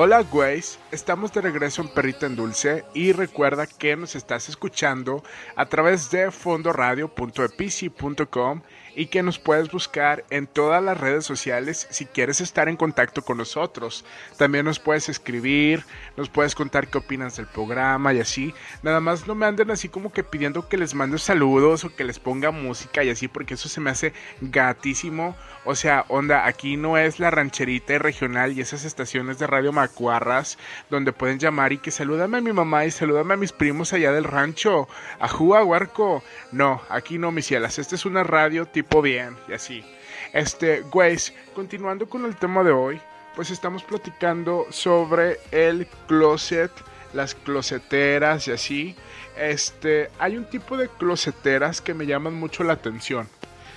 [0.00, 5.24] Hola güeyes, estamos de regreso en Perrita en Dulce y recuerda que nos estás escuchando
[5.56, 8.60] a través de fondoradio.epici.com
[8.98, 13.22] y que nos puedes buscar en todas las redes sociales si quieres estar en contacto
[13.22, 14.04] con nosotros.
[14.36, 15.84] También nos puedes escribir,
[16.16, 18.52] nos puedes contar qué opinas del programa y así.
[18.82, 22.02] Nada más no me anden así como que pidiendo que les mande saludos o que
[22.02, 25.36] les ponga música y así porque eso se me hace gatísimo.
[25.64, 29.72] O sea, onda, aquí no es la rancherita y regional y esas estaciones de radio
[29.72, 30.58] macuarras
[30.90, 34.10] donde pueden llamar y que salúdame a mi mamá y salúdame a mis primos allá
[34.10, 34.88] del rancho,
[35.20, 36.24] a Juga Huarco.
[36.50, 37.78] No, aquí no, mis cielas.
[37.78, 39.84] Esta es una radio tipo bien y así.
[40.32, 43.00] Este, güeyes, continuando con el tema de hoy,
[43.36, 46.72] pues estamos platicando sobre el closet,
[47.12, 48.96] las closeteras y así.
[49.36, 53.28] Este, hay un tipo de closeteras que me llaman mucho la atención.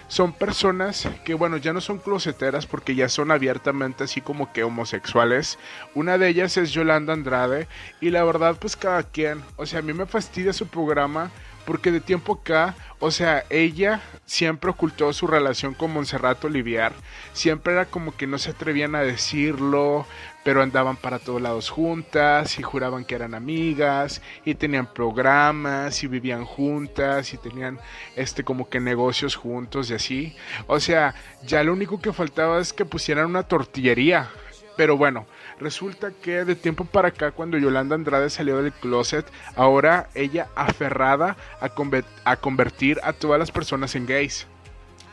[0.08, 4.64] Son personas que, bueno, ya no son closeteras porque ya son abiertamente así como que
[4.64, 5.58] homosexuales.
[5.96, 7.70] Una de ellas es Yolanda Andrade
[8.02, 11.32] y la verdad pues cada quien, o sea, a mí me fastidia su programa
[11.72, 16.92] porque de tiempo acá, o sea, ella siempre ocultó su relación con Monserrat Olivier,
[17.32, 20.06] siempre era como que no se atrevían a decirlo,
[20.44, 26.08] pero andaban para todos lados juntas y juraban que eran amigas y tenían programas y
[26.08, 27.80] vivían juntas y tenían
[28.18, 30.36] este como que negocios juntos y así.
[30.68, 31.16] O sea,
[31.48, 34.30] ya lo único que faltaba es que pusieran una tortillería.
[34.76, 35.26] Pero bueno,
[35.62, 41.38] Resulta que de tiempo para acá, cuando Yolanda Andrade salió del closet, ahora ella aferrada
[41.60, 44.48] a, convertir a todas las personas en gays.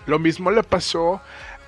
[0.06, 1.20] Lo mismo le pasó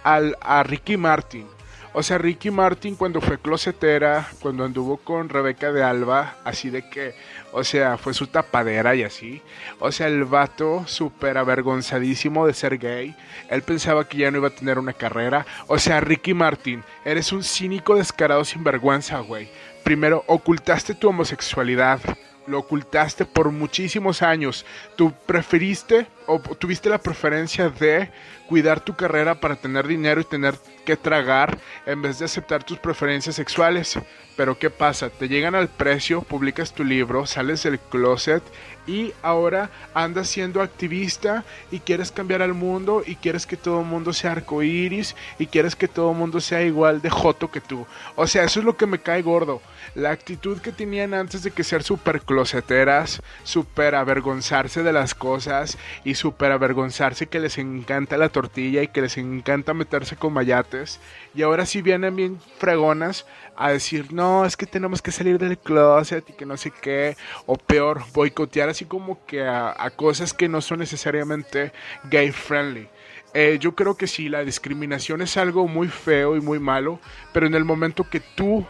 [0.02, 1.46] al, a Ricky Martin.
[1.92, 6.88] O sea, Ricky Martin cuando fue closetera, cuando anduvo con Rebeca de Alba, así de
[6.88, 7.14] que,
[7.50, 9.42] o sea, fue su tapadera y así.
[9.80, 13.16] O sea, el vato súper avergonzadísimo de ser gay.
[13.48, 15.44] Él pensaba que ya no iba a tener una carrera.
[15.66, 19.48] O sea, Ricky Martin, eres un cínico descarado sin vergüenza, güey.
[19.82, 22.00] Primero, ocultaste tu homosexualidad
[22.46, 24.66] lo ocultaste por muchísimos años.
[24.96, 28.08] Tú preferiste o tuviste la preferencia de
[28.48, 32.78] cuidar tu carrera para tener dinero y tener que tragar en vez de aceptar tus
[32.78, 33.98] preferencias sexuales.
[34.36, 35.10] Pero ¿qué pasa?
[35.10, 38.42] Te llegan al precio, publicas tu libro, sales del closet
[38.86, 43.86] y ahora andas siendo activista y quieres cambiar al mundo y quieres que todo el
[43.86, 47.86] mundo sea arcoíris y quieres que todo el mundo sea igual de joto que tú.
[48.16, 49.60] O sea, eso es lo que me cae gordo.
[49.94, 55.76] La actitud que tenían antes de que ser super closeteras, super avergonzarse de las cosas
[56.02, 61.00] y super avergonzarse que les encanta la tortilla y que les encanta meterse con mayates.
[61.34, 65.56] Y ahora sí vienen bien fregonas a decir, no, es que tenemos que salir del
[65.56, 67.16] closet y que no sé qué.
[67.46, 71.72] O peor, boicotear así como que a, a cosas que no son necesariamente
[72.10, 72.88] gay friendly.
[73.32, 77.00] Eh, yo creo que sí, la discriminación es algo muy feo y muy malo,
[77.32, 78.66] pero en el momento que tú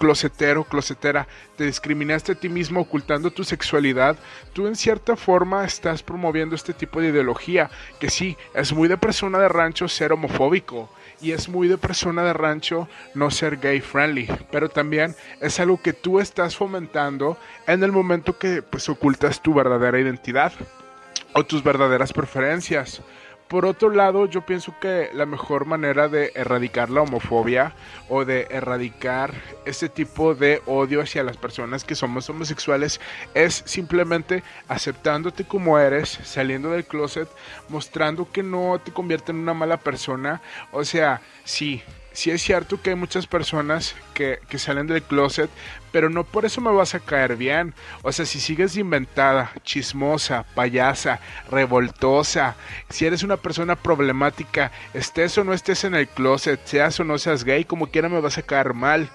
[0.00, 4.16] closetero, closetera, te discriminaste a ti mismo ocultando tu sexualidad,
[4.54, 8.96] tú en cierta forma estás promoviendo este tipo de ideología, que sí, es muy de
[8.96, 10.88] persona de rancho ser homofóbico
[11.20, 15.80] y es muy de persona de rancho no ser gay friendly, pero también es algo
[15.82, 17.36] que tú estás fomentando
[17.66, 20.52] en el momento que pues ocultas tu verdadera identidad
[21.34, 23.02] o tus verdaderas preferencias.
[23.50, 27.72] Por otro lado, yo pienso que la mejor manera de erradicar la homofobia
[28.08, 29.34] o de erradicar
[29.64, 33.00] este tipo de odio hacia las personas que somos homosexuales
[33.34, 37.28] es simplemente aceptándote como eres, saliendo del closet,
[37.68, 40.40] mostrando que no te convierte en una mala persona.
[40.70, 45.50] O sea, sí, sí es cierto que hay muchas personas que, que, salen del closet,
[45.92, 47.74] pero no por eso me vas a caer bien.
[48.02, 51.20] O sea, si sigues inventada, chismosa, payasa,
[51.50, 52.56] revoltosa,
[52.88, 57.18] si eres una persona problemática, estés o no estés en el closet, seas o no
[57.18, 59.10] seas gay, como quiera me vas a caer mal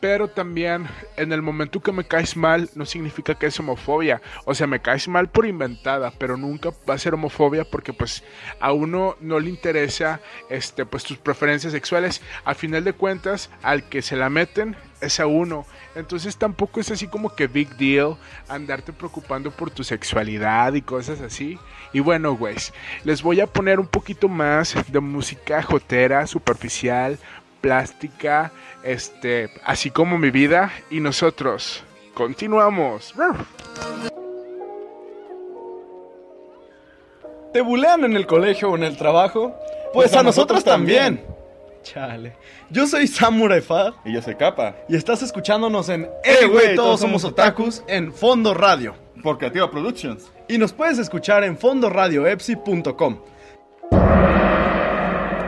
[0.00, 4.22] pero también en el momento que me caes mal no significa que es homofobia.
[4.46, 8.24] O sea, me caes mal por inventada, pero nunca va a ser homofobia porque pues
[8.60, 12.22] a uno no le interesa este pues tus preferencias sexuales.
[12.44, 15.66] Al final de cuentas, al que se la meten es a uno.
[15.94, 18.16] Entonces tampoco es así como que big deal
[18.48, 21.58] andarte preocupando por tu sexualidad y cosas así.
[21.92, 22.72] Y bueno, güeyes,
[23.04, 27.18] les voy a poner un poquito más de música jotera, superficial,
[27.60, 31.82] plástica, este, así como mi vida y nosotros.
[32.14, 33.14] Continuamos.
[37.52, 39.54] ¿Te bulean en el colegio o en el trabajo?
[39.92, 41.24] Pues, pues a, nosotros, también.
[41.82, 42.36] Chale.
[42.70, 43.94] Yo soy Samurai Fad.
[44.04, 44.76] Y yo soy Capa.
[44.88, 48.94] Y estás escuchándonos en Eh, güey, todos, somos otakus en Fondo Radio.
[49.22, 50.30] Por Creativa Productions.
[50.48, 53.18] Y nos puedes escuchar en fondoradioepsi.com.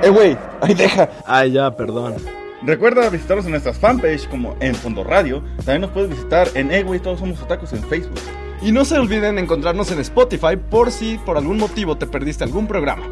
[0.02, 1.08] Eh, güey, ahí deja.
[1.26, 2.16] Ay, ya, perdón.
[2.64, 5.42] Recuerda visitarnos en nuestras fanpage como en Fondo Radio.
[5.58, 8.20] También nos puedes visitar en Eh, güey, todos somos otakus en Facebook.
[8.60, 12.68] Y no se olviden encontrarnos en Spotify por si por algún motivo te perdiste algún
[12.68, 13.04] programa.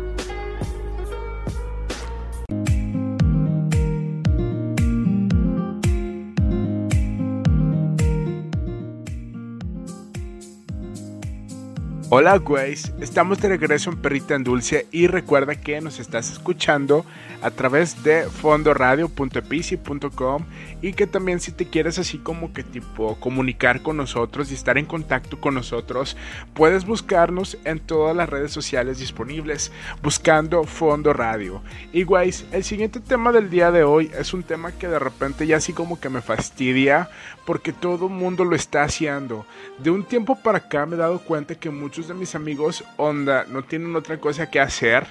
[12.13, 17.07] Hola güeyes, estamos de regreso en Perrita en Dulce y recuerda que nos estás escuchando
[17.41, 20.45] a través de fondoradio.epici.com
[20.83, 24.77] y que también si te quieres así como que tipo comunicar con nosotros y estar
[24.77, 26.17] en contacto con nosotros,
[26.53, 29.71] puedes buscarnos en todas las redes sociales disponibles
[30.03, 31.63] buscando Fondo Radio.
[31.93, 35.47] Y güeyes, el siguiente tema del día de hoy es un tema que de repente
[35.47, 37.09] ya así como que me fastidia
[37.51, 39.45] porque todo mundo lo está haciendo.
[39.79, 43.45] De un tiempo para acá me he dado cuenta que muchos de mis amigos onda
[43.49, 45.05] no tienen otra cosa que hacer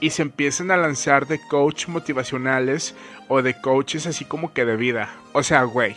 [0.00, 2.94] y se empiezan a lanzar de coach motivacionales
[3.26, 5.10] o de coaches así como que de vida.
[5.32, 5.96] O sea, güey,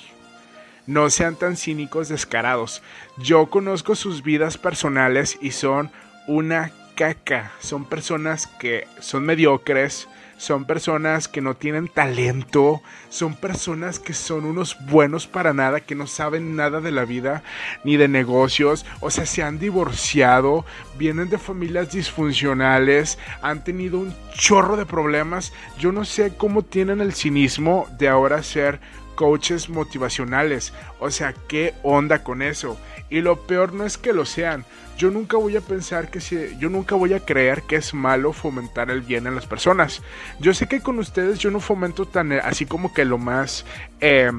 [0.88, 2.82] no sean tan cínicos descarados.
[3.20, 5.92] Yo conozco sus vidas personales y son
[6.26, 7.52] una caca.
[7.60, 10.08] Son personas que son mediocres,
[10.44, 15.96] son personas que no tienen talento, son personas que son unos buenos para nada, que
[15.96, 17.44] no saben nada de la vida
[17.86, 20.66] ni de negocios, o sea, se han divorciado,
[20.98, 27.00] vienen de familias disfuncionales, han tenido un chorro de problemas, yo no sé cómo tienen
[27.00, 28.82] el cinismo de ahora ser
[29.16, 32.78] coaches motivacionales, o sea, ¿qué onda con eso?
[33.10, 34.66] Y lo peor no es que lo sean,
[34.98, 38.34] yo nunca voy a pensar que si, yo nunca voy a creer que es malo
[38.34, 40.02] fomentar el bien en las personas.
[40.40, 43.66] Yo sé que con ustedes yo no fomento tan eh, así como que lo más
[44.02, 44.32] eh,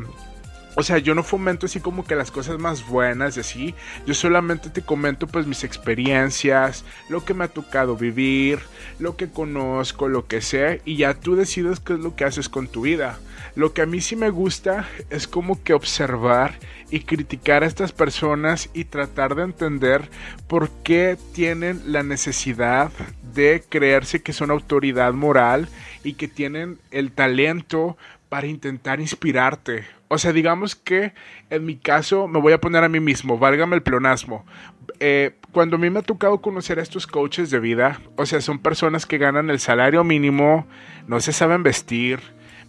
[0.76, 3.74] o sea, yo no fomento así como que las cosas más buenas y así.
[4.06, 8.58] Yo solamente te comento pues mis experiencias, lo que me ha tocado vivir,
[8.98, 10.82] lo que conozco, lo que sé.
[10.84, 13.18] Y ya tú decides qué es lo que haces con tu vida.
[13.54, 16.58] Lo que a mí sí me gusta es como que observar
[16.90, 20.08] y criticar a estas personas y tratar de entender
[20.48, 22.90] por qué tienen la necesidad
[23.32, 25.68] de creerse que son autoridad moral
[26.02, 27.96] y que tienen el talento
[28.28, 29.84] para intentar inspirarte.
[30.14, 31.12] O sea, digamos que
[31.50, 34.46] en mi caso me voy a poner a mí mismo, válgame el pleonasmo.
[35.00, 38.40] Eh, cuando a mí me ha tocado conocer a estos coaches de vida, o sea,
[38.40, 40.68] son personas que ganan el salario mínimo,
[41.08, 42.20] no se saben vestir,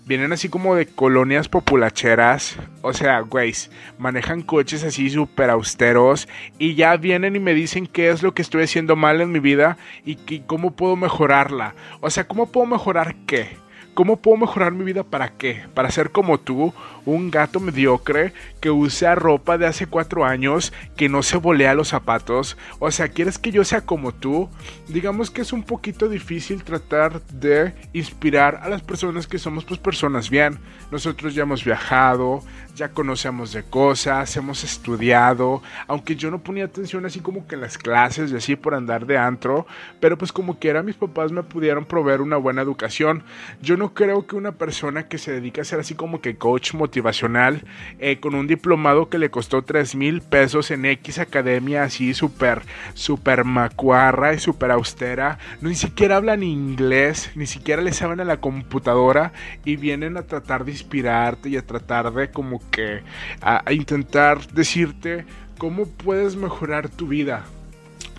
[0.08, 6.27] vienen así como de colonias populacheras, o sea, güeyes, manejan coches así súper austeros
[6.58, 9.39] y ya vienen y me dicen qué es lo que estoy haciendo mal en mi
[9.39, 11.75] vida y, y cómo puedo mejorarla.
[12.01, 13.63] O sea, ¿cómo puedo mejorar qué?
[13.95, 15.67] ¿Cómo puedo mejorar mi vida para qué?
[15.73, 16.73] Para ser como tú,
[17.06, 21.89] un gato mediocre que usa ropa de hace cuatro años, que no se volea los
[21.89, 22.58] zapatos.
[22.80, 24.50] O sea, ¿quieres que yo sea como tú?
[24.88, 29.80] Digamos que es un poquito difícil tratar de inspirar a las personas que somos pues
[29.80, 30.60] personas bien.
[30.91, 32.44] Nosotros ya hemos viajado,
[32.76, 37.62] ya conocemos de cosas, hemos estudiado, aunque yo no ponía atención así como que en
[37.62, 39.65] las clases y así por andar de antro,
[40.00, 43.24] pero pues como quiera mis papás me pudieron proveer una buena educación.
[43.62, 46.74] Yo no creo que una persona que se dedica a ser así como que coach
[46.95, 47.61] motivacional,
[47.99, 52.61] eh, con un diplomado que le costó 3 mil pesos en X Academia, así súper,
[52.93, 58.24] súper macuarra y súper austera, no ni siquiera hablan inglés, ni siquiera le saben a
[58.24, 59.34] la computadora
[59.65, 63.01] y vienen a tratar de inspirarte y a tratar de como que,
[63.41, 65.26] a intentar decirte
[65.57, 67.43] cómo puedes mejorar tu vida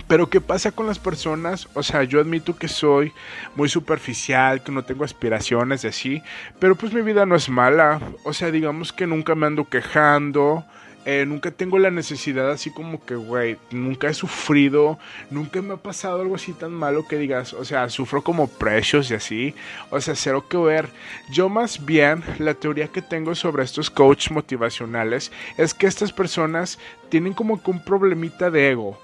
[0.09, 1.69] pero ¿qué pasa con las personas?
[1.75, 3.13] O sea, yo admito que soy
[3.55, 6.23] muy superficial, que no tengo aspiraciones de así,
[6.59, 8.01] pero pues mi vida no es mala.
[8.25, 10.65] O sea, digamos que nunca me ando quejando.
[11.09, 14.99] Eh, nunca tengo la necesidad así como que, güey, nunca he sufrido,
[15.31, 19.09] nunca me ha pasado algo así tan malo que digas, o sea, sufro como precios
[19.13, 19.55] y así,
[19.91, 20.89] o sea, cero que ver.
[21.31, 26.81] Yo más bien, la teoría que tengo sobre estos coaches motivacionales es que estas personas
[27.09, 28.99] tienen como que un problemita de ego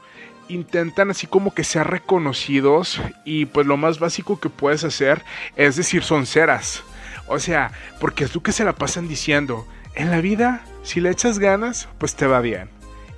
[0.54, 5.22] intentan así como que ser reconocidos y pues lo más básico que puedes hacer
[5.56, 6.82] es decir sonceras.
[7.26, 9.66] O sea, porque es lo que se la pasan diciendo.
[9.94, 12.68] En la vida, si le echas ganas, pues te va bien.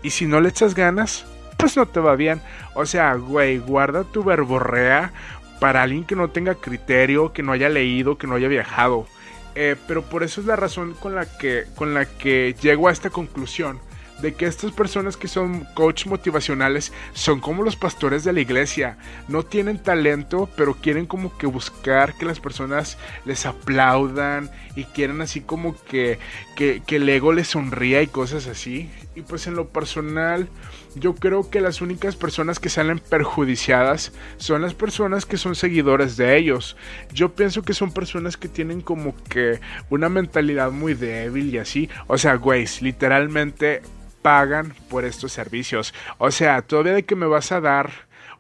[0.03, 1.25] Y si no le echas ganas,
[1.57, 2.41] pues no te va bien.
[2.75, 5.13] O sea, güey, guarda tu verborrea
[5.61, 9.07] para alguien que no tenga criterio, que no haya leído, que no haya viajado.
[9.55, 12.93] Eh, pero por eso es la razón con la que, con la que llego a
[12.93, 13.81] esta conclusión
[14.21, 18.97] de que estas personas que son coach motivacionales son como los pastores de la iglesia.
[19.29, 25.21] No tienen talento, pero quieren como que buscar que las personas les aplaudan y quieren
[25.21, 26.19] así como que,
[26.57, 28.91] que, que el ego les sonría y cosas así.
[29.17, 30.49] Y pues en lo personal,
[30.97, 36.17] yo creo que las únicas personas que salen perjudiciadas son las personas que son seguidores
[36.17, 36.77] de ellos.
[37.13, 39.61] Yo pienso que son personas que tienen como que
[39.91, 41.89] una mentalidad muy débil y así.
[42.07, 43.83] O sea, güey, literalmente
[44.25, 45.93] pagan por estos servicios.
[46.17, 47.91] O sea, todavía de que me vas a dar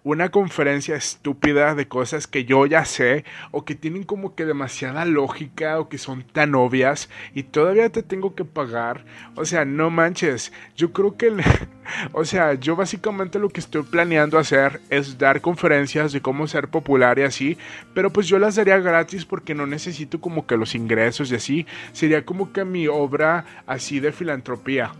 [0.02, 5.04] una conferencia estúpida de cosas que yo ya sé o que tienen como que demasiada
[5.04, 9.04] lógica o que son tan obvias y todavía te tengo que pagar.
[9.34, 10.54] O sea, no manches.
[10.74, 11.34] Yo creo que...
[12.12, 16.68] o sea, yo básicamente lo que estoy planeando hacer es dar conferencias de cómo ser
[16.68, 17.58] popular y así,
[17.92, 21.66] pero pues yo las daría gratis porque no necesito como que los ingresos y así.
[21.92, 24.92] Sería como que mi obra así de filantropía.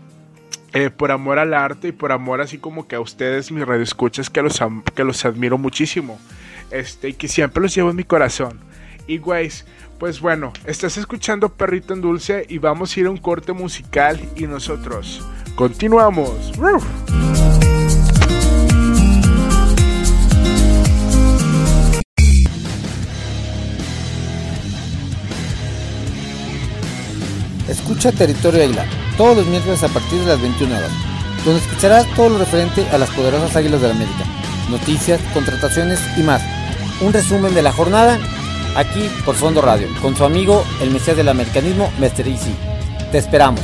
[0.75, 4.29] Eh, por amor al arte y por amor así como que a ustedes, mis radioescuchas,
[4.29, 4.59] que los,
[4.93, 6.19] que los admiro muchísimo.
[6.69, 8.59] Este, y que siempre los llevo en mi corazón.
[9.07, 9.65] Y güeyes,
[9.99, 14.19] pues bueno, estás escuchando Perrito en Dulce y vamos a ir a un corte musical
[14.35, 16.51] y nosotros continuamos.
[27.69, 30.91] Escucha Territorio Águila todos los miércoles a partir de las 21 horas,
[31.43, 34.25] donde escucharás todo lo referente a las poderosas Águilas de la América,
[34.69, 36.41] noticias, contrataciones y más.
[37.01, 38.19] Un resumen de la jornada
[38.75, 42.27] aquí por Fondo Radio, con su amigo el Mesías del Americanismo, Mr.
[42.27, 42.55] Easy.
[43.11, 43.61] Te esperamos.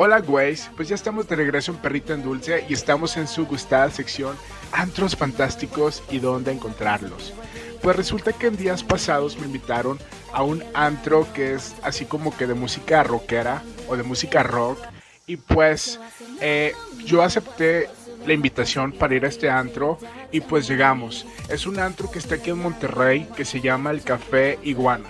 [0.00, 0.70] Hola, güeyes.
[0.76, 4.36] Pues ya estamos de regreso en Perrito en Dulce y estamos en su gustada sección
[4.70, 7.34] Antros Fantásticos y dónde encontrarlos.
[7.82, 9.98] Pues resulta que en días pasados me invitaron
[10.32, 14.78] a un antro que es así como que de música rockera o de música rock.
[15.26, 15.98] Y pues
[16.40, 16.74] eh,
[17.04, 17.90] yo acepté
[18.24, 19.98] la invitación para ir a este antro
[20.30, 21.26] y pues llegamos.
[21.48, 25.08] Es un antro que está aquí en Monterrey que se llama el Café Iguana.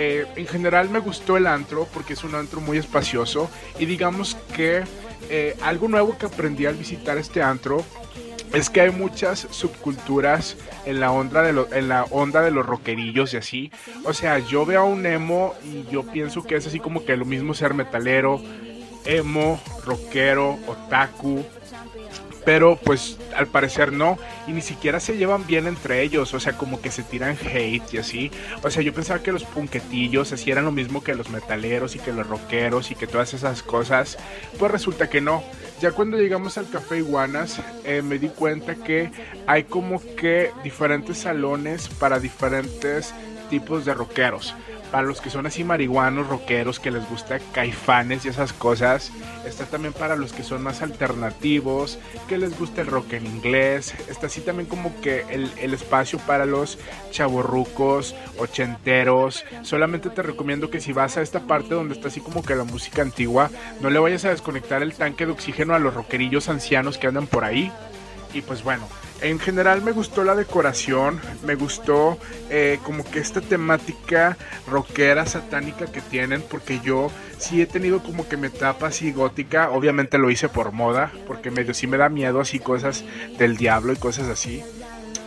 [0.00, 4.36] Eh, en general me gustó el antro porque es un antro muy espacioso y digamos
[4.54, 4.84] que
[5.28, 7.84] eh, algo nuevo que aprendí al visitar este antro
[8.52, 13.34] es que hay muchas subculturas en la onda de en la onda de los rockerillos
[13.34, 13.72] y así.
[14.04, 17.16] O sea, yo veo a un emo y yo pienso que es así como que
[17.16, 18.40] lo mismo ser metalero,
[19.04, 21.44] emo, rockero, otaku,
[22.48, 26.54] pero pues al parecer no, y ni siquiera se llevan bien entre ellos, o sea,
[26.56, 28.30] como que se tiran hate y así.
[28.62, 31.98] O sea, yo pensaba que los punquetillos así eran lo mismo que los metaleros y
[31.98, 34.16] que los rockeros y que todas esas cosas,
[34.58, 35.44] pues resulta que no.
[35.82, 39.10] Ya cuando llegamos al Café Iguanas, eh, me di cuenta que
[39.46, 43.12] hay como que diferentes salones para diferentes
[43.50, 44.54] tipos de rockeros
[44.90, 49.12] para los que son así marihuanos, rockeros, que les gusta caifanes y esas cosas.
[49.46, 53.94] Está también para los que son más alternativos, que les gusta el rock en inglés.
[54.08, 56.78] Está así también como que el, espacio para los
[57.10, 59.44] chavorrucos, ochenteros.
[59.62, 62.64] Solamente te recomiendo que si vas a esta parte donde está así como que la
[62.64, 66.98] música antigua, no le vayas a desconectar el tanque de oxígeno a los rockerillos ancianos
[66.98, 67.70] que andan por ahí.
[68.34, 68.86] Y pues bueno,
[69.20, 72.18] en general me gustó la decoración, me gustó
[72.50, 74.36] eh, como que esta temática
[74.68, 79.70] rockera, satánica que tienen, porque yo sí he tenido como que mi etapa así gótica,
[79.70, 83.04] obviamente lo hice por moda, porque medio sí me da miedo así cosas
[83.38, 84.62] del diablo y cosas así.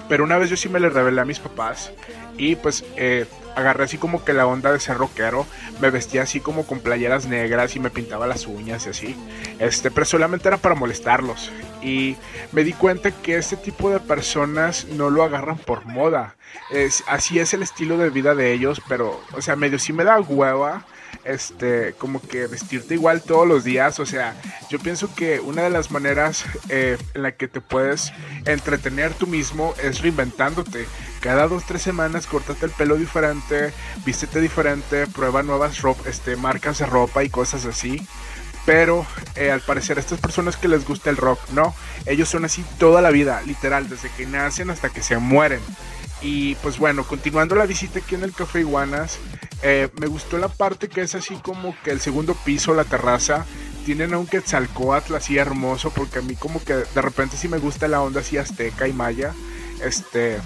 [0.07, 1.91] Pero una vez yo sí me le revelé a mis papás
[2.37, 3.25] y pues eh,
[3.55, 5.45] agarré así como que la onda de ser rockero,
[5.79, 9.15] me vestía así como con playeras negras y me pintaba las uñas y así.
[9.59, 11.51] Este, pero solamente era para molestarlos.
[11.81, 12.15] Y
[12.51, 16.35] me di cuenta que este tipo de personas no lo agarran por moda.
[16.71, 20.03] Es, así es el estilo de vida de ellos, pero, o sea, medio sí me
[20.03, 20.85] da hueva
[21.23, 23.99] este, como que vestirte igual todos los días.
[23.99, 24.35] O sea,
[24.69, 28.11] yo pienso que una de las maneras eh, en la que te puedes
[28.45, 30.87] entretener tú mismo es reinventándote.
[31.21, 33.71] Cada dos, tres semanas, cortate el pelo diferente,
[34.03, 38.05] vístete diferente, prueba nuevas este, marcas de ropa y cosas así.
[38.65, 39.05] Pero
[39.35, 41.75] eh, al parecer a estas personas que les gusta el rock, no,
[42.07, 45.61] ellos son así toda la vida, literal, desde que nacen hasta que se mueren.
[46.23, 49.19] Y pues bueno, continuando la visita aquí en el Café Iguanas,
[49.61, 53.45] eh, me gustó la parte que es así como que el segundo piso, la terraza,
[53.85, 57.59] tienen a un Quetzalcoatl así hermoso, porque a mí como que de repente sí me
[57.59, 59.33] gusta la onda así azteca y maya.
[59.83, 60.39] Este,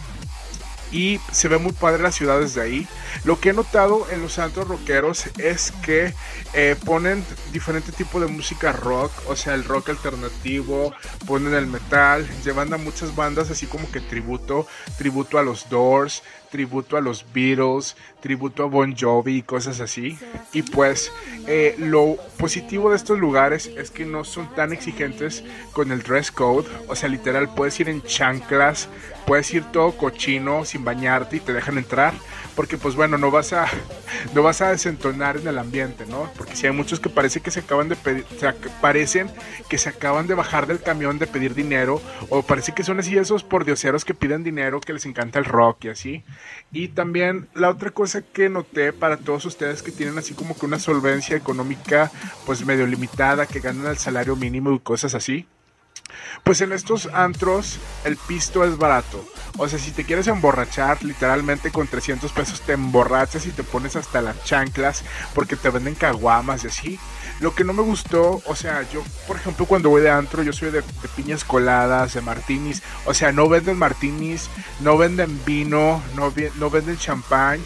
[0.92, 2.88] y se ve muy padre la ciudad desde ahí.
[3.24, 6.14] Lo que he notado en los santos rockeros es que
[6.54, 10.94] eh, ponen diferente tipo de música rock, o sea, el rock alternativo,
[11.26, 14.68] ponen el metal, llevan a muchas bandas así como que tributo,
[14.98, 20.18] tributo a los Doors, tributo a los Beatles, tributo a Bon Jovi y cosas así.
[20.52, 21.12] Y pues
[21.46, 26.32] eh, lo positivo de estos lugares es que no son tan exigentes con el dress
[26.32, 26.68] code.
[26.88, 28.90] O sea, literal, puedes ir en chanclas,
[29.28, 32.16] puedes ir todo cochino sin bañarte y te dejan entrar.
[32.56, 33.68] Porque pues bueno, no vas a,
[34.34, 36.28] no vas a desentonar en el ambiente, ¿no?
[36.36, 39.30] Porque si hay muchos que parece que se acaban de pedir, o sea, parecen
[39.70, 42.02] que se acaban de bajar del camión de pedir dinero.
[42.30, 45.86] O parece que son así esos pordioseros que piden dinero, que les encanta el rock
[45.86, 46.24] y así.
[46.72, 50.66] Y también la otra cosa que noté para todos ustedes que tienen así como que
[50.66, 52.12] una solvencia económica
[52.46, 55.48] pues medio limitada, que ganan el salario mínimo y cosas así.
[56.44, 59.26] Pues en estos antros el pisto es barato.
[59.58, 63.96] O sea, si te quieres emborrachar, literalmente con 300 pesos te emborrachas y te pones
[63.96, 65.04] hasta las chanclas
[65.34, 67.00] porque te venden caguamas y así.
[67.40, 70.54] Lo que no me gustó, o sea, yo, por ejemplo, cuando voy de antro, yo
[70.54, 70.84] soy de,
[71.16, 72.82] piñas coladas, de martinis.
[73.06, 74.50] O sea, no venden martinis,
[74.82, 77.60] no venden vino, no, no venden champán.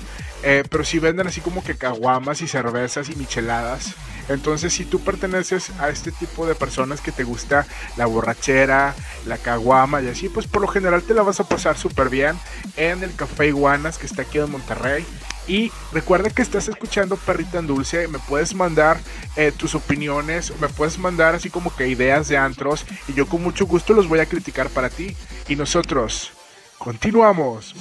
[0.44, 3.96] Eh, pero sí venden así como que caguamas y cervezas y micheladas.
[4.30, 7.66] Entonces, si tú perteneces a este tipo de personas que te gusta
[7.98, 11.78] la borrachera, la caguama y así, pues por lo general te la vas a pasar
[11.78, 12.38] súper bien
[12.78, 15.06] en el Café Iguanas que está aquí en Monterrey.
[15.48, 18.08] Y recuerda que estás escuchando Perrita en Dulce.
[18.08, 19.00] Me puedes mandar
[19.36, 22.86] eh, tus opiniones, me puedes mandar así como que ideas de antros.
[23.08, 25.18] Y yo con mucho gusto los voy a criticar para ti.
[25.48, 26.32] Y nosotros
[26.78, 27.74] continuamos.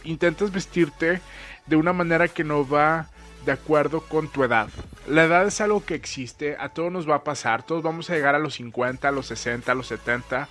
[0.03, 1.19] intentas vestirte
[1.65, 3.07] de una manera que no va
[3.45, 4.69] de acuerdo con tu edad.
[5.07, 8.15] La edad es algo que existe, a todos nos va a pasar, todos vamos a
[8.15, 10.47] llegar a los 50, a los 60, a los 70,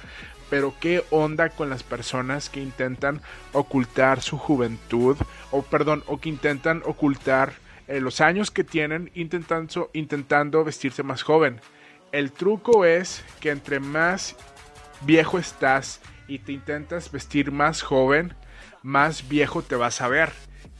[0.50, 5.16] pero qué onda con las personas que intentan ocultar su juventud,
[5.50, 7.54] o perdón, o que intentan ocultar
[7.88, 11.60] eh, los años que tienen intentando, intentando vestirse más joven.
[12.12, 14.36] El truco es que entre más
[15.00, 18.34] viejo estás y te intentas vestir más joven,
[18.82, 20.32] más viejo te vas a ver.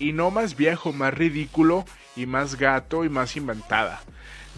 [0.02, 1.84] Y no más viejo, más ridículo
[2.16, 4.02] y más gato y más inventada.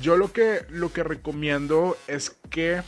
[0.00, 2.80] Yo lo que, lo que recomiendo es que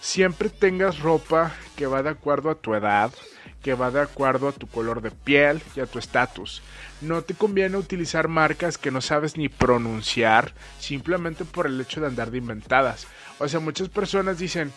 [0.00, 3.10] siempre tengas ropa que va de acuerdo a tu edad,
[3.62, 6.62] que va de acuerdo a tu color de piel y a tu estatus.
[7.00, 12.08] No te conviene utilizar marcas que no sabes ni pronunciar simplemente por el hecho de
[12.08, 13.06] andar de inventadas.
[13.38, 14.70] O sea, muchas personas dicen,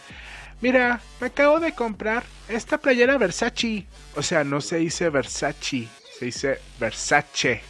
[0.62, 3.86] mira, me acabo de comprar esta playera Versace.
[4.16, 7.62] O sea, no se dice Versace, se dice Versace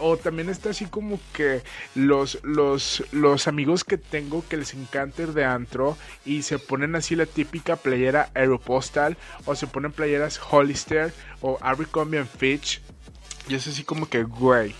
[0.00, 1.62] o también está así como que
[1.94, 6.96] los, los, los amigos que tengo que les encanta ir de antro y se ponen
[6.96, 11.12] así la típica playera Aeropostal o se ponen playeras Hollister
[11.42, 12.80] o Abercrombie Fitch
[13.48, 14.74] y es así como que güey.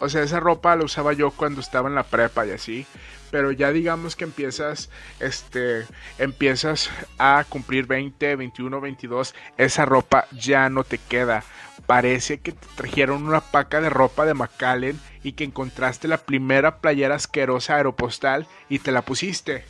[0.00, 2.86] O sea, esa ropa la usaba yo cuando estaba en la prepa y así.
[3.32, 5.84] Pero ya digamos que empiezas, este,
[6.18, 9.34] empiezas a cumplir 20, 21, 22.
[9.56, 11.42] Esa ropa ya no te queda
[11.86, 16.78] parece que te trajeron una paca de ropa de Macallen y que encontraste la primera
[16.78, 19.64] playera asquerosa aeropostal y te la pusiste.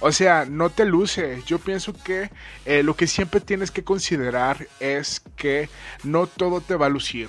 [0.00, 1.42] O sea, no te luce.
[1.46, 2.30] Yo pienso que
[2.64, 5.68] eh, lo que siempre tienes que considerar es que
[6.04, 7.28] no todo te va a lucir.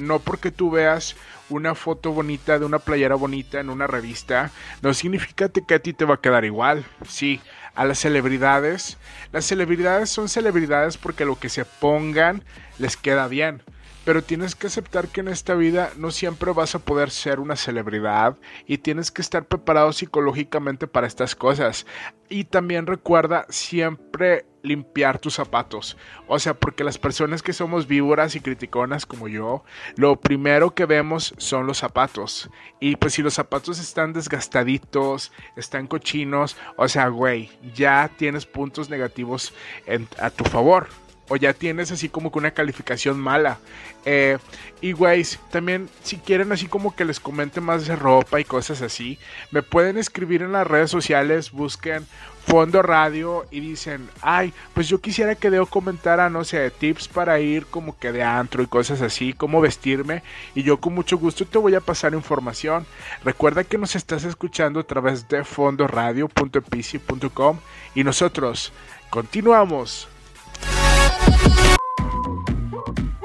[0.00, 1.16] No porque tú veas
[1.48, 4.50] una foto bonita de una playera bonita en una revista,
[4.82, 6.84] no significa que a ti te va a quedar igual.
[7.06, 7.40] Sí,
[7.74, 8.98] a las celebridades.
[9.32, 12.44] Las celebridades son celebridades porque lo que se pongan
[12.78, 13.62] les queda bien
[14.04, 17.56] pero tienes que aceptar que en esta vida no siempre vas a poder ser una
[17.56, 18.36] celebridad
[18.66, 21.86] y tienes que estar preparado psicológicamente para estas cosas.
[22.28, 25.96] Y también recuerda siempre limpiar tus zapatos.
[26.26, 29.64] O sea, porque las personas que somos víboras y criticonas como yo,
[29.96, 32.50] lo primero que vemos son los zapatos.
[32.80, 38.90] Y pues si los zapatos están desgastaditos, están cochinos, o sea, güey, ya tienes puntos
[38.90, 39.52] negativos
[40.18, 40.88] a tu favor
[41.30, 43.58] o ya tienes así como que una calificación mala.
[44.04, 44.36] Eh,
[44.80, 48.82] y güeyes, también si quieren así como que les comente más de ropa y cosas
[48.82, 49.16] así,
[49.52, 52.04] me pueden escribir en las redes sociales, busquen
[52.46, 57.38] Fondo Radio y dicen, ay, pues yo quisiera que Deo comentara, no sé, tips para
[57.38, 60.24] ir como que de antro y cosas así, cómo vestirme,
[60.56, 62.86] y yo con mucho gusto te voy a pasar información.
[63.22, 67.58] Recuerda que nos estás escuchando a través de fondoradio.epici.com
[67.94, 68.72] y nosotros
[69.10, 70.08] continuamos.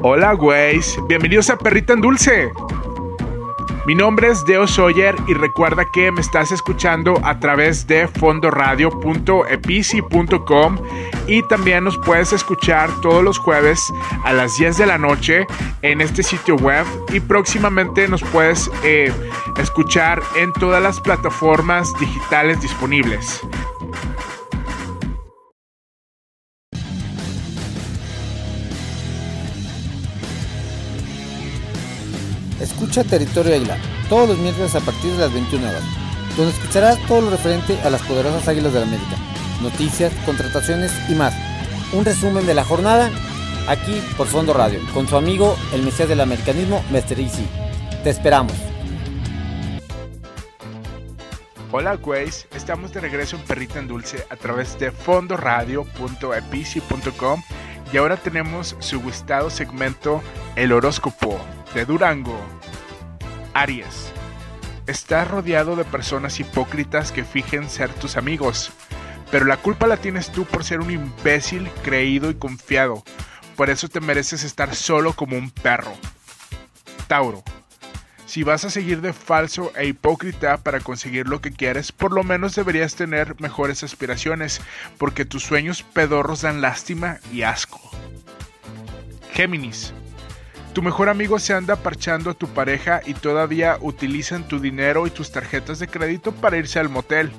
[0.08, 1.00] Hola, güeyes.
[1.08, 2.52] Bienvenidos a Perrita en Dulce.
[3.88, 10.78] Mi nombre es Deo Sawyer y recuerda que me estás escuchando a través de fondoradio.epici.com
[11.26, 13.92] y también nos puedes escuchar todos los jueves
[14.24, 15.48] a las 10 de la noche
[15.82, 19.12] en este sitio web y próximamente nos puedes eh,
[19.58, 23.42] escuchar en todas las plataformas digitales disponibles.
[32.60, 33.78] Escucha Territorio Águila
[34.10, 35.84] todos los miércoles a partir de las 21 horas,
[36.38, 39.18] donde escucharás todo lo referente a las poderosas Águilas de la América,
[39.62, 41.34] noticias, contrataciones y más.
[41.92, 43.12] Un resumen de la jornada
[43.68, 47.20] aquí por Fondo Radio, con su amigo el Mesías del Americanismo, Mr.
[47.20, 47.48] Easy.
[48.04, 48.54] Te esperamos.
[51.72, 52.48] Hola, güeyes.
[52.56, 57.44] Estamos de regreso en Perrita en Dulce a través de fondoradio.epici.com
[57.92, 60.22] y ahora tenemos su gustado segmento
[60.56, 61.38] El horóscopo
[61.84, 62.40] Durango.
[63.54, 64.14] Aries.
[64.88, 68.72] Estás rodeado de personas hipócritas que fijen ser tus amigos,
[69.32, 73.04] pero la culpa la tienes tú por ser un imbécil creído y confiado.
[73.58, 75.92] Por eso te mereces estar solo como un perro.
[77.08, 77.44] Tauro.
[78.26, 82.24] Si vas a seguir de falso e hipócrita para conseguir lo que quieres, por lo
[82.24, 84.62] menos deberías tener mejores aspiraciones,
[84.98, 87.80] porque tus sueños pedorros dan lástima y asco.
[89.34, 89.94] Géminis.
[90.76, 95.10] Tu mejor amigo se anda parchando a tu pareja y todavía utilizan tu dinero y
[95.10, 97.32] tus tarjetas de crédito para irse al motel.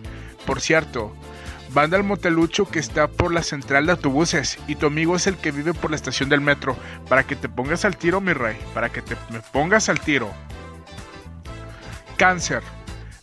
[0.46, 1.14] Por cierto,
[1.74, 5.36] van al motelucho que está por la central de autobuses y tu amigo es el
[5.36, 6.78] que vive por la estación del metro.
[7.10, 9.16] Para que te pongas al tiro, mi rey, para que te
[9.52, 10.30] pongas al tiro.
[12.16, 12.62] Cáncer.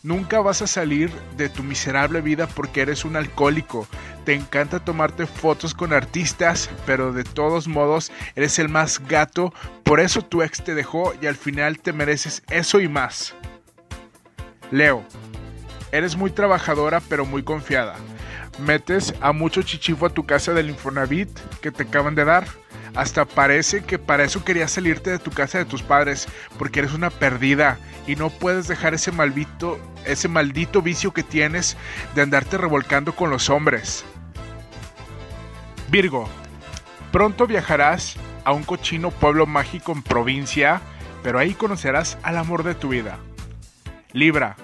[0.03, 3.87] Nunca vas a salir de tu miserable vida porque eres un alcohólico.
[4.25, 9.53] Te encanta tomarte fotos con artistas, pero de todos modos eres el más gato.
[9.83, 13.33] Por eso tu ex te dejó y al final te mereces eso y más.
[14.71, 15.05] Leo.
[15.93, 17.95] Eres muy trabajadora pero muy confiada.
[18.59, 21.29] Metes a mucho chichifo a tu casa del Infonavit
[21.61, 22.45] que te acaban de dar.
[22.95, 26.27] Hasta parece que para eso querías salirte de tu casa de tus padres,
[26.57, 31.77] porque eres una perdida y no puedes dejar ese maldito, ese maldito vicio que tienes
[32.15, 34.05] de andarte revolcando con los hombres.
[35.89, 36.29] Virgo,
[37.11, 40.81] pronto viajarás a un cochino pueblo mágico en provincia
[41.23, 43.17] pero ahí conocerás al amor de tu vida.
[44.11, 44.57] Libra,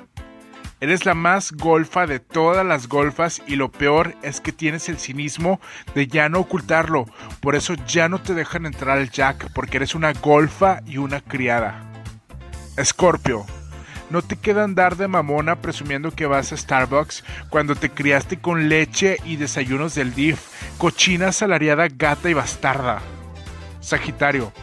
[0.82, 4.98] Eres la más golfa de todas las golfas y lo peor es que tienes el
[4.98, 5.60] cinismo
[5.94, 7.06] de ya no ocultarlo.
[7.42, 11.20] Por eso ya no te dejan entrar al jack porque eres una golfa y una
[11.20, 11.84] criada.
[12.78, 13.46] Escorpio.
[14.10, 18.70] No te queda andar de mamona presumiendo que vas a Starbucks cuando te criaste con
[18.70, 20.40] leche y desayunos del DIF,
[20.78, 23.02] cochina salariada gata y bastarda.
[23.82, 24.54] Sagitario.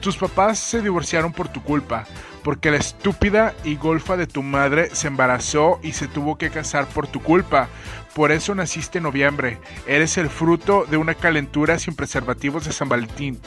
[0.00, 2.06] Tus papás se divorciaron por tu culpa
[2.48, 6.86] porque la estúpida y golfa de tu madre se embarazó y se tuvo que casar
[6.86, 7.68] por tu culpa.
[8.14, 9.58] Por eso naciste en noviembre.
[9.86, 13.38] Eres el fruto de una calentura sin preservativos de San Valentín.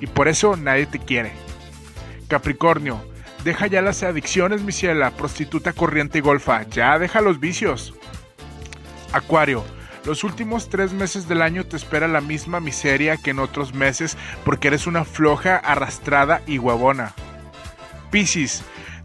[0.00, 1.30] Y por eso nadie te quiere.
[2.26, 3.00] Capricornio,
[3.44, 6.64] deja ya las adicciones, mi ciela, prostituta corriente y golfa.
[6.64, 7.94] Ya deja los vicios.
[9.12, 9.64] Acuario,
[10.04, 14.18] los últimos tres meses del año te espera la misma miseria que en otros meses
[14.44, 17.14] porque eres una floja, arrastrada y huevona.
[18.10, 18.62] Piscis,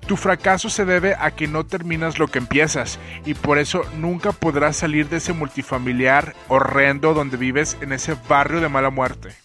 [0.08, 4.32] tu fracaso se debe a que no terminas lo que empiezas y por eso nunca
[4.32, 9.36] podrás salir de ese multifamiliar horrendo donde vives en ese barrio de mala muerte.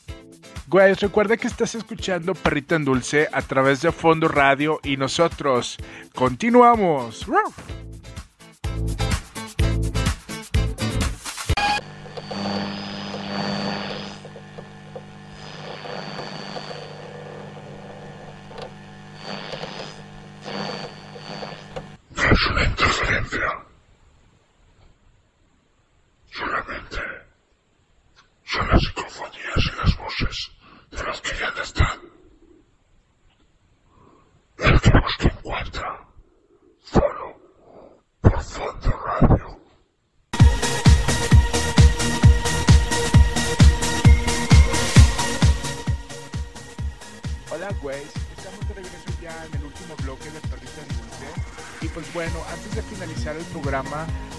[0.66, 5.76] Güey, recuerda que estás escuchando Perrita en Dulce a través de Fondo Radio y nosotros
[6.14, 7.26] continuamos.
[22.41, 23.69] Es una interferencia.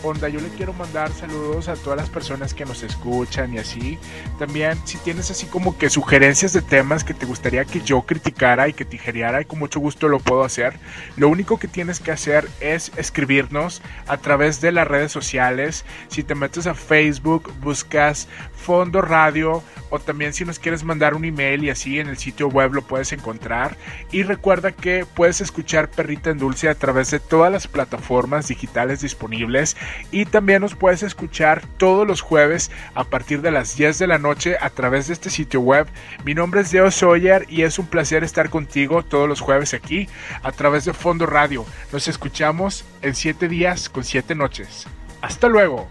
[0.03, 3.99] Onda, yo le quiero mandar saludos a todas las personas que nos escuchan y así.
[4.39, 8.67] También, si tienes así como que sugerencias de temas que te gustaría que yo criticara
[8.67, 10.79] y que tijeriara, y con mucho gusto lo puedo hacer.
[11.17, 15.85] Lo único que tienes que hacer es escribirnos a través de las redes sociales.
[16.07, 21.25] Si te metes a Facebook, buscas Fondo Radio o también si nos quieres mandar un
[21.25, 23.77] email y así en el sitio web lo puedes encontrar.
[24.11, 29.01] Y recuerda que puedes escuchar Perrita en Dulce a través de todas las plataformas digitales
[29.01, 29.75] disponibles
[30.11, 34.17] y también nos puedes escuchar todos los jueves a partir de las 10 de la
[34.17, 35.87] noche a través de este sitio web.
[36.23, 40.07] Mi nombre es Deo Sawyer y es un placer estar contigo todos los jueves aquí
[40.43, 41.65] a través de Fondo Radio.
[41.91, 44.87] Nos escuchamos en 7 días con 7 noches.
[45.21, 45.87] Hasta luego.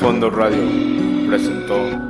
[0.00, 0.62] Fondo Radio
[1.28, 2.07] presentó